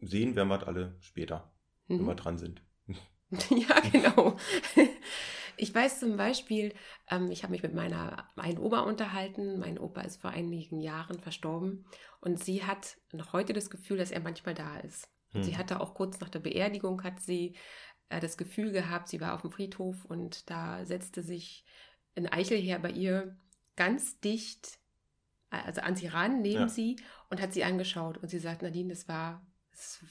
sehen 0.01 0.37
wir 0.37 0.45
wir 0.45 0.67
alle 0.67 0.97
später, 1.01 1.53
mhm. 1.89 1.99
wenn 1.99 2.07
wir 2.07 2.15
dran 2.15 2.39
sind. 2.39 2.63
ja, 3.51 3.81
genau. 3.91 4.37
Ich 5.63 5.73
weiß 5.73 6.01
zum 6.01 6.17
Beispiel, 6.17 6.75
ähm, 7.09 7.31
ich 7.31 7.45
habe 7.45 7.53
mich 7.53 7.63
mit 7.63 7.73
meiner 7.73 8.29
einen 8.35 8.59
Oma 8.59 8.81
unterhalten. 8.81 9.61
Mein 9.61 9.79
Opa 9.79 10.01
ist 10.01 10.21
vor 10.21 10.33
einigen 10.33 10.81
Jahren 10.81 11.21
verstorben 11.21 11.85
und 12.21 12.43
sie 12.43 12.65
hat 12.65 12.97
noch 13.13 13.33
heute 13.33 13.53
das 13.53 13.71
Gefühl, 13.71 13.99
dass 13.99 14.11
er 14.11 14.19
manchmal 14.19 14.57
da 14.57 14.79
ist. 14.79 15.09
Hm. 15.31 15.45
Sie 15.45 15.57
hatte 15.57 15.81
auch 15.81 15.95
kurz 15.95 16.19
nach 16.19 16.31
der 16.31 16.41
Beerdigung 16.41 17.05
hat 17.05 17.21
sie 17.21 17.55
äh, 18.09 18.19
das 18.19 18.37
Gefühl 18.37 18.73
gehabt, 18.73 19.09
sie 19.09 19.21
war 19.21 19.35
auf 19.35 19.43
dem 19.43 19.53
Friedhof 19.53 20.05
und 20.05 20.51
da 20.51 20.85
setzte 20.85 21.23
sich 21.23 21.65
ein 22.17 22.27
Eichelherr 22.27 22.81
bei 22.81 22.91
ihr 22.91 23.37
ganz 23.77 24.19
dicht, 24.19 24.81
also 25.51 25.81
an 25.83 25.95
sie 25.95 26.09
ran, 26.09 26.43
neben 26.43 26.63
ja. 26.63 26.69
sie 26.69 26.97
und 27.31 27.41
hat 27.41 27.53
sie 27.53 27.63
angeschaut 27.63 28.19
und 28.19 28.31
sie 28.31 28.41
sagt, 28.41 28.63
Nadine, 28.63 28.89
das 28.89 29.07
war, 29.07 29.47
das 29.71 30.03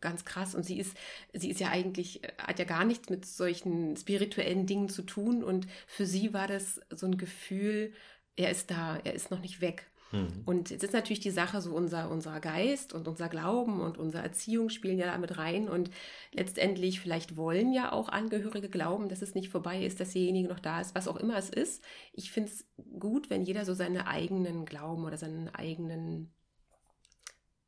ganz 0.00 0.24
krass. 0.24 0.54
Und 0.54 0.64
sie 0.64 0.78
ist, 0.78 0.96
sie 1.32 1.50
ist 1.50 1.60
ja 1.60 1.68
eigentlich, 1.68 2.24
äh, 2.24 2.32
hat 2.38 2.58
ja 2.58 2.64
gar 2.64 2.84
nichts 2.84 3.10
mit 3.10 3.26
solchen 3.26 3.96
spirituellen 3.96 4.66
Dingen 4.66 4.88
zu 4.88 5.02
tun. 5.02 5.42
Und 5.42 5.66
für 5.86 6.06
sie 6.06 6.32
war 6.32 6.46
das 6.46 6.80
so 6.90 7.06
ein 7.06 7.18
Gefühl, 7.18 7.92
er 8.36 8.50
ist 8.50 8.70
da, 8.70 8.98
er 9.04 9.14
ist 9.14 9.30
noch 9.30 9.40
nicht 9.40 9.60
weg. 9.60 9.90
Mhm. 10.12 10.42
Und 10.46 10.70
jetzt 10.70 10.84
ist 10.84 10.92
natürlich 10.92 11.20
die 11.20 11.30
Sache 11.30 11.60
so, 11.60 11.74
unser, 11.74 12.10
unser 12.10 12.40
Geist 12.40 12.92
und 12.92 13.08
unser 13.08 13.28
Glauben 13.28 13.80
und 13.80 13.98
unsere 13.98 14.22
Erziehung 14.22 14.70
spielen 14.70 14.98
ja 14.98 15.06
damit 15.06 15.38
rein. 15.38 15.68
Und 15.68 15.90
letztendlich, 16.32 17.00
vielleicht 17.00 17.36
wollen 17.36 17.72
ja 17.72 17.92
auch 17.92 18.08
Angehörige 18.08 18.68
glauben, 18.68 19.08
dass 19.08 19.22
es 19.22 19.34
nicht 19.34 19.50
vorbei 19.50 19.84
ist, 19.84 20.00
dass 20.00 20.12
derjenige 20.12 20.48
noch 20.48 20.60
da 20.60 20.80
ist, 20.80 20.94
was 20.94 21.08
auch 21.08 21.16
immer 21.16 21.36
es 21.36 21.50
ist. 21.50 21.82
Ich 22.12 22.30
finde 22.30 22.50
es 22.50 22.66
gut, 22.98 23.30
wenn 23.30 23.42
jeder 23.42 23.64
so 23.64 23.74
seine 23.74 24.06
eigenen 24.06 24.64
Glauben 24.64 25.04
oder 25.04 25.16
seinen 25.16 25.48
eigenen 25.48 26.32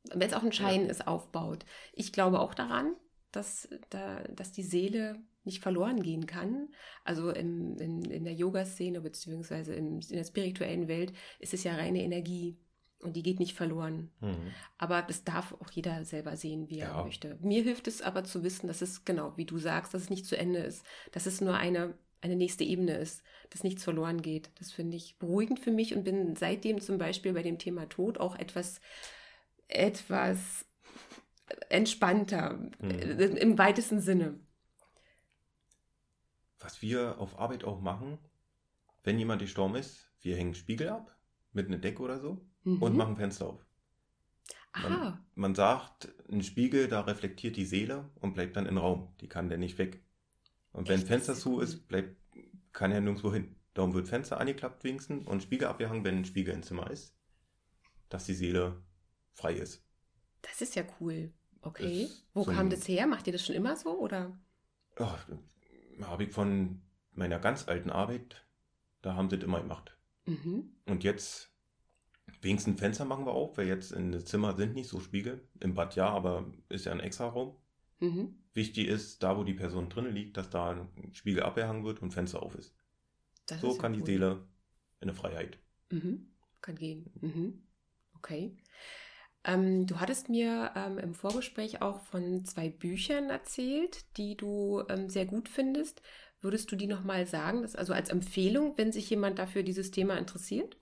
wenn 0.09 0.27
es 0.27 0.33
auch 0.33 0.43
ein 0.43 0.51
Schein 0.51 0.85
ja. 0.85 0.91
ist, 0.91 1.07
aufbaut. 1.07 1.65
Ich 1.93 2.11
glaube 2.11 2.39
auch 2.39 2.53
daran, 2.53 2.95
dass, 3.31 3.69
da, 3.89 4.21
dass 4.35 4.51
die 4.51 4.63
Seele 4.63 5.19
nicht 5.43 5.61
verloren 5.61 6.01
gehen 6.01 6.25
kann. 6.27 6.69
Also 7.03 7.31
im, 7.31 7.77
in, 7.77 8.03
in 8.03 8.23
der 8.23 8.33
Yoga-Szene 8.33 9.01
beziehungsweise 9.01 9.73
in, 9.73 9.99
in 9.99 10.15
der 10.15 10.23
spirituellen 10.23 10.87
Welt 10.87 11.13
ist 11.39 11.53
es 11.53 11.63
ja 11.63 11.75
reine 11.75 12.03
Energie 12.03 12.57
und 12.99 13.15
die 13.15 13.23
geht 13.23 13.39
nicht 13.39 13.55
verloren. 13.55 14.11
Mhm. 14.19 14.51
Aber 14.77 15.01
das 15.01 15.23
darf 15.23 15.53
auch 15.53 15.71
jeder 15.71 16.05
selber 16.05 16.37
sehen, 16.37 16.69
wie 16.69 16.79
er 16.79 16.89
ja. 16.89 17.03
möchte. 17.03 17.37
Mir 17.41 17.63
hilft 17.63 17.87
es 17.87 18.01
aber 18.01 18.23
zu 18.23 18.43
wissen, 18.43 18.67
dass 18.67 18.81
es 18.81 19.05
genau, 19.05 19.35
wie 19.37 19.45
du 19.45 19.57
sagst, 19.57 19.93
dass 19.93 20.03
es 20.03 20.09
nicht 20.09 20.25
zu 20.25 20.37
Ende 20.37 20.59
ist, 20.59 20.85
dass 21.11 21.25
es 21.25 21.41
nur 21.41 21.55
eine 21.55 21.95
eine 22.21 22.35
nächste 22.35 22.63
Ebene 22.63 22.97
ist, 22.97 23.23
dass 23.49 23.63
nichts 23.63 23.83
verloren 23.83 24.21
geht. 24.21 24.51
Das 24.59 24.71
finde 24.71 24.95
ich 24.95 25.17
beruhigend 25.17 25.59
für 25.59 25.71
mich 25.71 25.95
und 25.95 26.03
bin 26.03 26.35
seitdem 26.35 26.79
zum 26.79 26.97
Beispiel 26.97 27.33
bei 27.33 27.43
dem 27.43 27.57
Thema 27.57 27.89
Tod 27.89 28.19
auch 28.19 28.37
etwas 28.37 28.79
etwas 29.71 30.65
entspannter 31.69 32.59
mhm. 32.79 32.89
im 33.37 33.57
weitesten 33.57 33.99
Sinne. 33.99 34.39
Was 36.59 36.81
wir 36.81 37.19
auf 37.19 37.39
Arbeit 37.39 37.63
auch 37.63 37.81
machen, 37.81 38.19
wenn 39.03 39.17
jemand 39.17 39.41
gestorben 39.41 39.75
ist, 39.75 40.11
wir 40.21 40.35
hängen 40.35 40.55
Spiegel 40.55 40.89
ab 40.89 41.17
mit 41.53 41.67
einer 41.67 41.77
Decke 41.77 42.01
oder 42.01 42.19
so 42.19 42.45
mhm. 42.63 42.81
und 42.81 42.95
machen 42.95 43.17
Fenster 43.17 43.47
auf. 43.47 43.65
Man, 44.73 45.19
man, 45.35 45.55
sagt, 45.55 46.13
ein 46.31 46.43
Spiegel, 46.43 46.87
da 46.87 47.01
reflektiert 47.01 47.57
die 47.57 47.65
Seele 47.65 48.09
und 48.21 48.33
bleibt 48.33 48.55
dann 48.55 48.67
im 48.67 48.77
Raum. 48.77 49.13
Die 49.19 49.27
kann 49.27 49.49
dann 49.49 49.59
nicht 49.59 49.77
weg. 49.77 50.01
Und 50.71 50.87
wenn 50.87 50.99
Echt? 50.99 51.07
Fenster 51.07 51.35
zu 51.35 51.59
ist, 51.59 51.89
bleibt, 51.89 52.15
kann 52.71 52.91
er 52.91 53.01
nirgendwo 53.01 53.33
hin. 53.33 53.57
Darum 53.73 53.93
wird 53.93 54.07
Fenster 54.07 54.39
angeklappt 54.39 54.83
wenigstens 54.85 55.27
und 55.27 55.43
Spiegel 55.43 55.67
abgehangen, 55.67 56.05
wenn 56.05 56.17
ein 56.17 56.25
Spiegel 56.25 56.53
im 56.53 56.63
Zimmer 56.63 56.89
ist, 56.89 57.17
dass 58.07 58.25
die 58.25 58.33
Seele 58.33 58.81
frei 59.41 59.53
ist. 59.53 59.83
Das 60.41 60.61
ist 60.61 60.75
ja 60.75 60.83
cool. 60.99 61.31
Okay. 61.61 62.03
Ist 62.03 62.25
Wo 62.33 62.43
so 62.43 62.51
kam 62.51 62.69
das 62.69 62.87
her? 62.87 63.07
Macht 63.07 63.27
ihr 63.27 63.33
das 63.33 63.45
schon 63.45 63.55
immer 63.55 63.75
so 63.75 63.97
oder? 63.99 64.37
Habe 64.97 66.23
ich 66.23 66.31
von 66.31 66.81
meiner 67.13 67.39
ganz 67.39 67.67
alten 67.67 67.89
Arbeit, 67.89 68.45
da 69.01 69.15
haben 69.15 69.29
sie 69.29 69.37
das 69.37 69.45
immer 69.45 69.61
gemacht. 69.61 69.97
Mhm. 70.25 70.71
Und 70.85 71.03
jetzt, 71.03 71.51
wenigstens 72.41 72.79
Fenster 72.79 73.05
machen 73.05 73.25
wir 73.25 73.33
auch, 73.33 73.57
weil 73.57 73.67
jetzt 73.67 73.91
in 73.91 74.11
den 74.11 74.25
Zimmer 74.25 74.55
sind 74.55 74.73
nicht 74.73 74.89
so 74.89 74.99
Spiegel. 74.99 75.47
Im 75.59 75.73
Bad 75.73 75.95
ja, 75.95 76.09
aber 76.09 76.51
ist 76.69 76.85
ja 76.85 76.91
ein 76.91 76.99
extra 76.99 77.27
Raum. 77.27 77.55
Mhm. 77.99 78.35
Wichtig 78.53 78.87
ist, 78.87 79.23
da 79.23 79.37
wo 79.37 79.43
die 79.43 79.53
Person 79.53 79.89
drin 79.89 80.11
liegt, 80.11 80.37
dass 80.37 80.49
da 80.49 80.71
ein 80.71 81.13
Spiegel 81.13 81.43
abgehangen 81.43 81.83
wird 81.85 82.01
und 82.01 82.11
Fenster 82.11 82.41
auf 82.41 82.55
ist. 82.55 82.75
Das 83.45 83.61
so 83.61 83.69
ist 83.69 83.75
ja 83.75 83.81
kann 83.81 83.93
cool. 83.93 83.99
die 83.99 84.05
Seele 84.05 84.47
in 84.99 85.09
eine 85.09 85.13
Freiheit. 85.13 85.59
Mhm. 85.91 86.27
Kann 86.61 86.75
gehen. 86.75 87.09
Mhm. 87.21 87.63
Okay. 88.15 88.55
Ähm, 89.43 89.87
du 89.87 89.99
hattest 89.99 90.29
mir 90.29 90.71
ähm, 90.75 90.97
im 90.99 91.13
Vorgespräch 91.15 91.81
auch 91.81 92.01
von 92.01 92.45
zwei 92.45 92.69
Büchern 92.69 93.29
erzählt, 93.29 94.05
die 94.17 94.37
du 94.37 94.83
ähm, 94.89 95.09
sehr 95.09 95.25
gut 95.25 95.49
findest. 95.49 96.01
Würdest 96.41 96.71
du 96.71 96.75
die 96.75 96.87
nochmal 96.87 97.25
sagen, 97.27 97.61
dass, 97.61 97.75
also 97.75 97.93
als 97.93 98.09
Empfehlung, 98.09 98.77
wenn 98.77 98.91
sich 98.91 99.09
jemand 99.09 99.39
dafür 99.39 99.63
dieses 99.63 99.91
Thema 99.91 100.17
interessiert? 100.17 100.77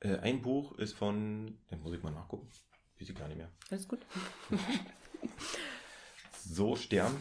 Äh, 0.00 0.18
ein 0.18 0.42
Buch 0.42 0.78
ist 0.78 0.94
von, 0.94 1.58
den 1.70 1.80
muss 1.80 1.94
ich 1.94 2.02
mal 2.02 2.12
nachgucken, 2.12 2.48
weiß 2.98 3.08
ich 3.08 3.14
gar 3.14 3.28
nicht 3.28 3.38
mehr. 3.38 3.50
Alles 3.70 3.88
gut. 3.88 4.00
so 6.44 6.76
sterben 6.76 7.16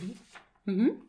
wir. 0.66 0.74
Mhm. 0.74 1.02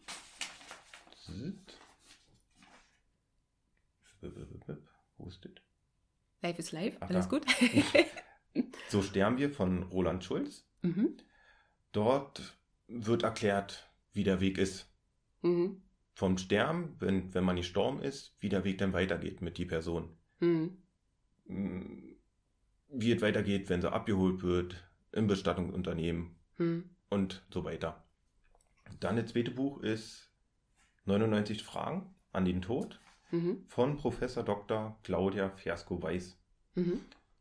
Wo 5.19 5.29
ist 5.29 5.45
das? 5.45 5.53
Life 6.41 6.59
is 6.59 6.73
life, 6.73 6.97
Ach, 7.01 7.09
alles 7.09 7.29
da. 7.29 7.39
gut. 7.39 7.47
So 8.89 9.03
sterben 9.03 9.39
wir 9.39 9.51
von 9.51 9.85
Roland 9.85 10.25
Schulz. 10.25 10.67
Mhm. 10.83 11.17
Dort 11.93 12.59
wird 12.87 13.23
erklärt, 13.23 13.91
wie 14.13 14.25
der 14.25 14.41
Weg 14.41 14.59
ist. 14.59 14.91
Mhm. 15.43 15.83
Vom 16.15 16.39
Sterben, 16.39 16.97
wenn, 16.99 17.33
wenn 17.35 17.45
man 17.45 17.57
gestorben 17.57 18.03
ist, 18.03 18.37
wie 18.41 18.49
der 18.49 18.65
Weg 18.65 18.79
dann 18.79 18.93
weitergeht 18.93 19.41
mit 19.41 19.59
die 19.59 19.67
Person. 19.67 20.17
Mhm. 20.41 20.79
Mm, 21.47 22.17
wie 22.89 23.13
es 23.13 23.23
weitergeht, 23.23 23.69
wenn 23.69 23.83
sie 23.83 23.93
abgeholt 23.93 24.43
wird, 24.43 24.89
im 25.13 25.27
Bestattungsunternehmen 25.27 26.37
mhm. 26.57 26.91
und 27.09 27.47
so 27.53 27.65
weiter. 27.65 28.05
Dann 29.01 29.17
das 29.17 29.33
zweite 29.33 29.51
Buch 29.51 29.81
ist 29.83 30.31
99 31.05 31.63
Fragen 31.63 32.15
an 32.33 32.45
den 32.45 32.63
Tod 32.63 33.01
mhm. 33.31 33.65
von 33.69 33.97
Professor 33.97 34.43
Dr. 34.43 34.99
Claudia 35.03 35.51
Fiasco-Weiß. 35.51 36.39
Mhm. 36.75 37.01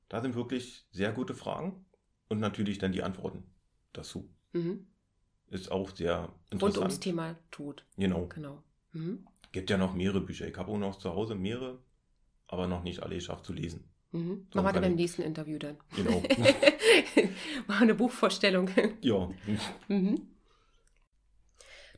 Da 0.10 0.22
sind 0.22 0.36
wirklich 0.36 0.86
sehr 0.92 1.12
gute 1.12 1.34
Fragen 1.36 1.86
und 2.30 2.40
natürlich 2.40 2.78
dann 2.78 2.92
die 2.92 3.04
Antworten 3.04 3.44
dazu. 3.94 4.30
Mhm. 4.54 4.88
Ist 5.50 5.72
auch 5.72 5.96
sehr 5.96 6.34
interessant. 6.50 6.62
Rund 6.62 6.78
ums 6.78 7.00
Thema 7.00 7.36
Tod. 7.52 7.86
Genau. 7.98 8.28
genau. 8.28 8.64
Mhm. 8.92 9.26
Gibt 9.52 9.70
ja 9.70 9.78
noch 9.78 9.94
mehrere 9.94 10.22
Bücher. 10.22 10.48
Ich 10.48 10.58
habe 10.58 10.72
auch 10.72 10.78
noch 10.78 10.98
zu 10.98 11.14
Hause 11.14 11.36
mehrere, 11.36 11.80
aber 12.48 12.68
noch 12.68 12.84
nicht 12.84 13.02
alle 13.02 13.16
geschafft 13.16 13.46
zu 13.46 13.54
lesen. 13.54 13.90
Mhm. 14.12 14.48
Machen 14.54 14.76
wir 14.76 14.82
beim 14.82 14.96
nächsten 14.96 15.22
Interview 15.22 15.58
dann. 15.58 15.78
Genau. 15.96 16.22
Machen 17.68 17.84
eine 17.84 17.96
Buchvorstellung. 17.96 18.70
Ja. 19.02 19.30
Mhm. 19.88 20.28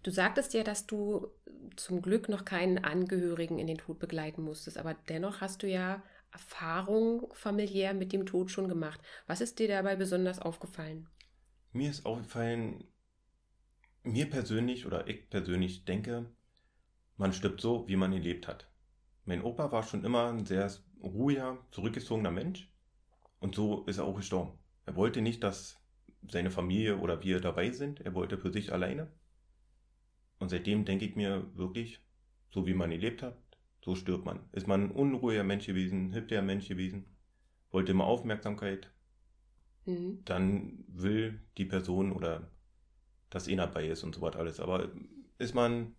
Du 0.02 0.12
sagtest 0.12 0.54
ja, 0.54 0.63
dass 0.63 0.88
du 0.88 1.28
zum 1.76 2.02
Glück 2.02 2.30
noch 2.30 2.45
keinen 2.45 2.78
Angehörigen 2.78 3.60
in 3.60 3.67
den 3.67 3.78
Tod 3.78 4.00
begleiten 4.00 4.43
musstest, 4.43 4.78
aber 4.78 4.93
dennoch 5.10 5.41
hast 5.41 5.62
du 5.62 5.67
ja 5.67 6.02
Erfahrung 6.32 7.34
familiär 7.34 7.94
mit 7.94 8.13
dem 8.13 8.26
Tod 8.26 8.52
schon 8.52 8.68
gemacht. 8.68 9.02
Was 9.28 9.42
ist 9.42 9.60
dir 9.60 9.68
dabei 9.68 9.96
besonders 9.96 10.39
aufgefallen? 10.39 11.08
Mir 11.72 11.89
ist 11.89 12.06
aufgefallen, 12.06 12.84
mir 14.04 14.30
persönlich 14.30 14.86
oder 14.86 15.08
ich 15.08 15.30
persönlich 15.30 15.86
denke, 15.86 16.26
man 17.18 17.34
stirbt 17.34 17.62
so, 17.62 17.88
wie 17.88 17.96
man 17.96 18.12
gelebt 18.12 18.48
hat. 18.48 18.68
Mein 19.26 19.44
Opa 19.44 19.72
war 19.72 19.84
schon 19.84 20.04
immer 20.04 20.30
ein 20.30 20.46
sehr 20.46 20.72
ruhiger, 21.02 21.58
zurückgezogener 21.72 22.32
Mensch 22.32 22.72
und 23.39 23.56
so 23.56 23.86
ist 23.86 23.98
er 23.98 24.06
auch 24.06 24.15
gestorben. 24.15 24.58
Er 24.86 24.96
wollte 24.96 25.22
nicht, 25.22 25.44
dass 25.44 25.80
seine 26.28 26.52
Familie 26.52 26.98
oder 26.98 27.24
wir 27.24 27.39
dabei 27.39 27.72
sind. 27.72 28.02
Er 28.02 28.13
wollte 28.13 28.38
für 28.38 28.52
sich 28.52 28.74
alleine. 28.74 29.12
Und 30.39 30.50
seitdem 30.50 30.86
denke 30.86 31.06
ich 31.06 31.15
mir 31.15 31.56
wirklich, 31.56 32.02
so 32.50 32.65
wie 32.65 32.74
man 32.74 32.89
gelebt 32.89 33.22
hat, 33.22 33.38
so 33.82 33.96
stirbt 33.96 34.26
man. 34.26 34.39
Ist 34.52 34.68
man 34.68 34.86
ein 34.86 34.92
unruhiger 34.92 35.44
Mensch 35.44 35.65
gewesen, 35.65 36.13
hübscher 36.13 36.42
Mensch 36.42 36.68
gewesen, 36.68 37.06
wollte 37.72 37.92
immer 37.92 38.06
Aufmerksamkeit, 38.06 38.92
mhm. 39.86 40.22
dann 40.26 40.84
will 40.88 41.42
die 41.58 41.65
Person 41.65 42.12
oder 42.12 42.52
das 43.30 43.48
eh 43.48 43.56
dabei 43.56 43.88
ist 43.88 44.04
und 44.04 44.15
so 44.15 44.22
was 44.22 44.36
alles. 44.36 44.60
Aber 44.60 44.92
ist 45.38 45.56
man 45.56 45.96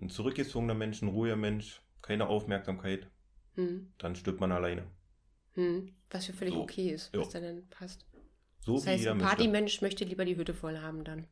ein 0.00 0.08
zurückgezogener 0.08 0.74
Mensch, 0.74 1.02
ein 1.02 1.08
ruhiger 1.08 1.36
Mensch, 1.36 1.82
keine 2.00 2.26
Aufmerksamkeit, 2.26 3.10
mhm. 3.54 3.92
dann 3.98 4.16
stirbt 4.16 4.40
man 4.40 4.52
alleine. 4.52 4.86
Mhm. 5.54 5.94
Was 6.10 6.26
für 6.26 6.32
völlig 6.32 6.54
so. 6.54 6.62
okay 6.62 6.90
ist, 6.90 7.12
was 7.14 7.30
dann 7.30 7.68
passt. 7.68 8.06
So 8.60 8.74
das 8.74 8.86
heißt, 8.86 9.06
ein 9.08 9.18
Partymensch 9.18 9.82
möchte 9.82 10.04
lieber 10.04 10.24
die 10.24 10.36
Hütte 10.36 10.54
voll 10.54 10.78
haben 10.78 11.04
dann. 11.04 11.26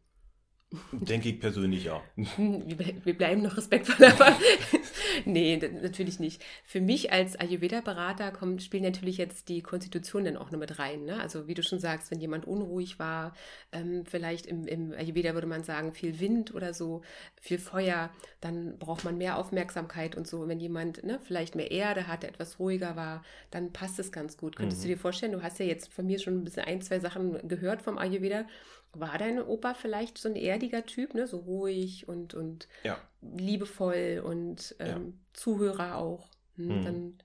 Denke 0.93 1.31
ich 1.31 1.41
persönlich 1.41 1.85
ja. 1.85 2.01
Wir 2.17 3.17
bleiben 3.17 3.43
noch 3.43 3.57
respektvoll, 3.57 4.07
aber 4.07 4.37
nee, 5.25 5.57
natürlich 5.57 6.21
nicht. 6.21 6.45
Für 6.65 6.81
mich 6.81 7.13
als 7.13 7.37
Ayurveda-Berater 7.37 8.33
spielen 8.59 8.83
natürlich 8.83 9.19
jetzt 9.19 9.49
die 9.49 9.63
Konstitutionen 9.63 10.35
dann 10.35 10.43
auch 10.43 10.51
noch 10.51 10.59
mit 10.59 10.79
rein. 10.79 11.05
Ne? 11.05 11.21
Also 11.21 11.47
wie 11.47 11.55
du 11.55 11.63
schon 11.63 11.79
sagst, 11.79 12.11
wenn 12.11 12.21
jemand 12.21 12.47
unruhig 12.47 12.99
war, 12.99 13.35
ähm, 13.73 14.05
vielleicht 14.07 14.47
im, 14.47 14.67
im 14.67 14.93
Ayurveda 14.93 15.35
würde 15.35 15.47
man 15.47 15.65
sagen, 15.65 15.93
viel 15.93 16.21
Wind 16.21 16.55
oder 16.55 16.75
so, 16.75 17.03
viel 17.41 17.59
Feuer, 17.59 18.11
dann 18.41 18.79
braucht 18.79 19.05
man 19.05 19.19
mehr 19.19 19.39
Aufmerksamkeit 19.39 20.17
und 20.17 20.27
so. 20.27 20.49
Wenn 20.49 20.61
jemand 20.61 21.05
ne, 21.05 21.19
vielleicht 21.23 21.55
mehr 21.55 21.71
Erde 21.71 22.07
hatte, 22.07 22.29
etwas 22.29 22.59
ruhiger 22.59 22.97
war, 22.97 23.25
dann 23.51 23.73
passt 23.73 23.99
es 23.99 24.13
ganz 24.13 24.37
gut. 24.37 24.57
Könntest 24.57 24.83
mhm. 24.83 24.89
du 24.89 24.89
dir 24.95 24.99
vorstellen, 24.99 25.33
du 25.33 25.43
hast 25.43 25.59
ja 25.59 25.67
jetzt 25.67 25.93
von 25.93 26.07
mir 26.07 26.19
schon 26.19 26.39
ein 26.39 26.45
bisschen 26.45 26.65
ein, 26.65 26.83
zwei 26.83 27.01
Sachen 27.01 27.47
gehört 27.49 27.83
vom 27.83 27.99
Ayurveda 27.99 28.47
war 28.93 29.19
dein 29.19 29.41
Opa 29.41 29.75
vielleicht 29.75 30.19
so 30.19 30.29
ein 30.29 30.37
erdiger 30.37 30.85
Typ, 30.85 31.15
ne? 31.15 31.27
so 31.27 31.39
ruhig 31.39 32.09
und, 32.09 32.35
und 32.35 32.69
ja. 32.83 32.99
liebevoll 33.21 34.23
und 34.25 34.75
ähm, 34.79 35.07
ja. 35.07 35.13
Zuhörer 35.33 35.97
auch? 35.97 36.29
Hm, 36.57 36.69
hm. 36.69 36.85
Dann 36.85 37.23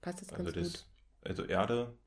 passt 0.00 0.22
das 0.22 0.32
also 0.32 0.44
ganz 0.44 0.56
das, 0.56 0.72
gut. 0.72 0.86
Also 1.24 1.44
Erde 1.44 1.98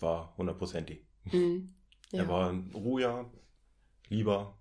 war 0.00 0.36
hundertprozentig. 0.36 1.06
Hm. 1.30 1.74
Ja. 2.12 2.22
Er 2.22 2.28
war 2.28 2.50
ein 2.50 2.70
ruhiger, 2.72 3.28
lieber, 4.08 4.56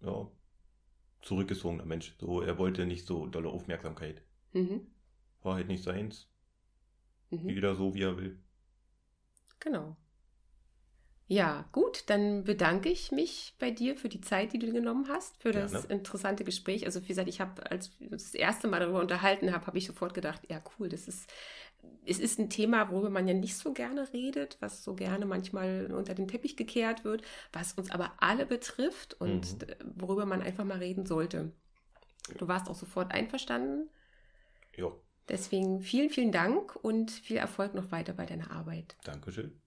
ja, 0.00 0.26
zurückgezogener 1.20 1.84
Mensch. 1.84 2.14
So, 2.18 2.40
er 2.40 2.56
wollte 2.56 2.86
nicht 2.86 3.06
so 3.06 3.26
dolle 3.26 3.50
Aufmerksamkeit. 3.50 4.22
Mhm. 4.52 4.86
War 5.42 5.56
halt 5.56 5.68
nicht 5.68 5.82
seins. 5.82 6.30
Mhm. 7.28 7.48
Jeder 7.50 7.74
so, 7.74 7.94
wie 7.94 8.02
er 8.02 8.16
will. 8.16 8.38
Genau. 9.60 9.96
Ja, 11.34 11.64
gut, 11.72 12.04
dann 12.06 12.44
bedanke 12.44 12.88
ich 12.88 13.10
mich 13.10 13.56
bei 13.58 13.72
dir 13.72 13.96
für 13.96 14.08
die 14.08 14.20
Zeit, 14.20 14.52
die 14.52 14.60
du 14.60 14.70
genommen 14.70 15.08
hast, 15.08 15.36
für 15.42 15.50
das 15.50 15.72
Gerne. 15.72 15.86
interessante 15.88 16.44
Gespräch. 16.44 16.86
Also 16.86 17.02
wie 17.02 17.08
gesagt, 17.08 17.28
ich 17.28 17.40
habe, 17.40 17.68
als 17.72 17.90
ich 17.98 18.08
das 18.08 18.34
erste 18.36 18.68
Mal 18.68 18.78
darüber 18.78 19.00
unterhalten 19.00 19.52
habe, 19.52 19.66
habe 19.66 19.76
ich 19.76 19.84
sofort 19.84 20.14
gedacht, 20.14 20.42
ja 20.48 20.62
cool, 20.78 20.88
das 20.88 21.08
ist, 21.08 21.28
es 22.06 22.20
ist 22.20 22.38
ein 22.38 22.50
Thema, 22.50 22.88
worüber 22.92 23.10
man 23.10 23.26
ja 23.26 23.34
nicht 23.34 23.56
so 23.56 23.72
gerne 23.72 24.12
redet, 24.12 24.58
was 24.60 24.84
so 24.84 24.94
gerne 24.94 25.26
manchmal 25.26 25.90
unter 25.92 26.14
den 26.14 26.28
Teppich 26.28 26.56
gekehrt 26.56 27.04
wird, 27.04 27.22
was 27.52 27.72
uns 27.72 27.90
aber 27.90 28.12
alle 28.18 28.46
betrifft 28.46 29.14
und 29.20 29.60
mhm. 29.60 29.92
worüber 29.96 30.26
man 30.26 30.40
einfach 30.40 30.64
mal 30.64 30.78
reden 30.78 31.04
sollte. 31.04 31.50
Du 32.38 32.46
warst 32.46 32.68
auch 32.68 32.76
sofort 32.76 33.10
einverstanden. 33.10 33.90
Ja. 34.76 34.92
Deswegen 35.28 35.80
vielen, 35.80 36.10
vielen 36.10 36.30
Dank 36.30 36.76
und 36.76 37.10
viel 37.10 37.38
Erfolg 37.38 37.74
noch 37.74 37.90
weiter 37.90 38.12
bei 38.12 38.24
deiner 38.24 38.52
Arbeit. 38.52 38.94
Dankeschön. 39.02 39.60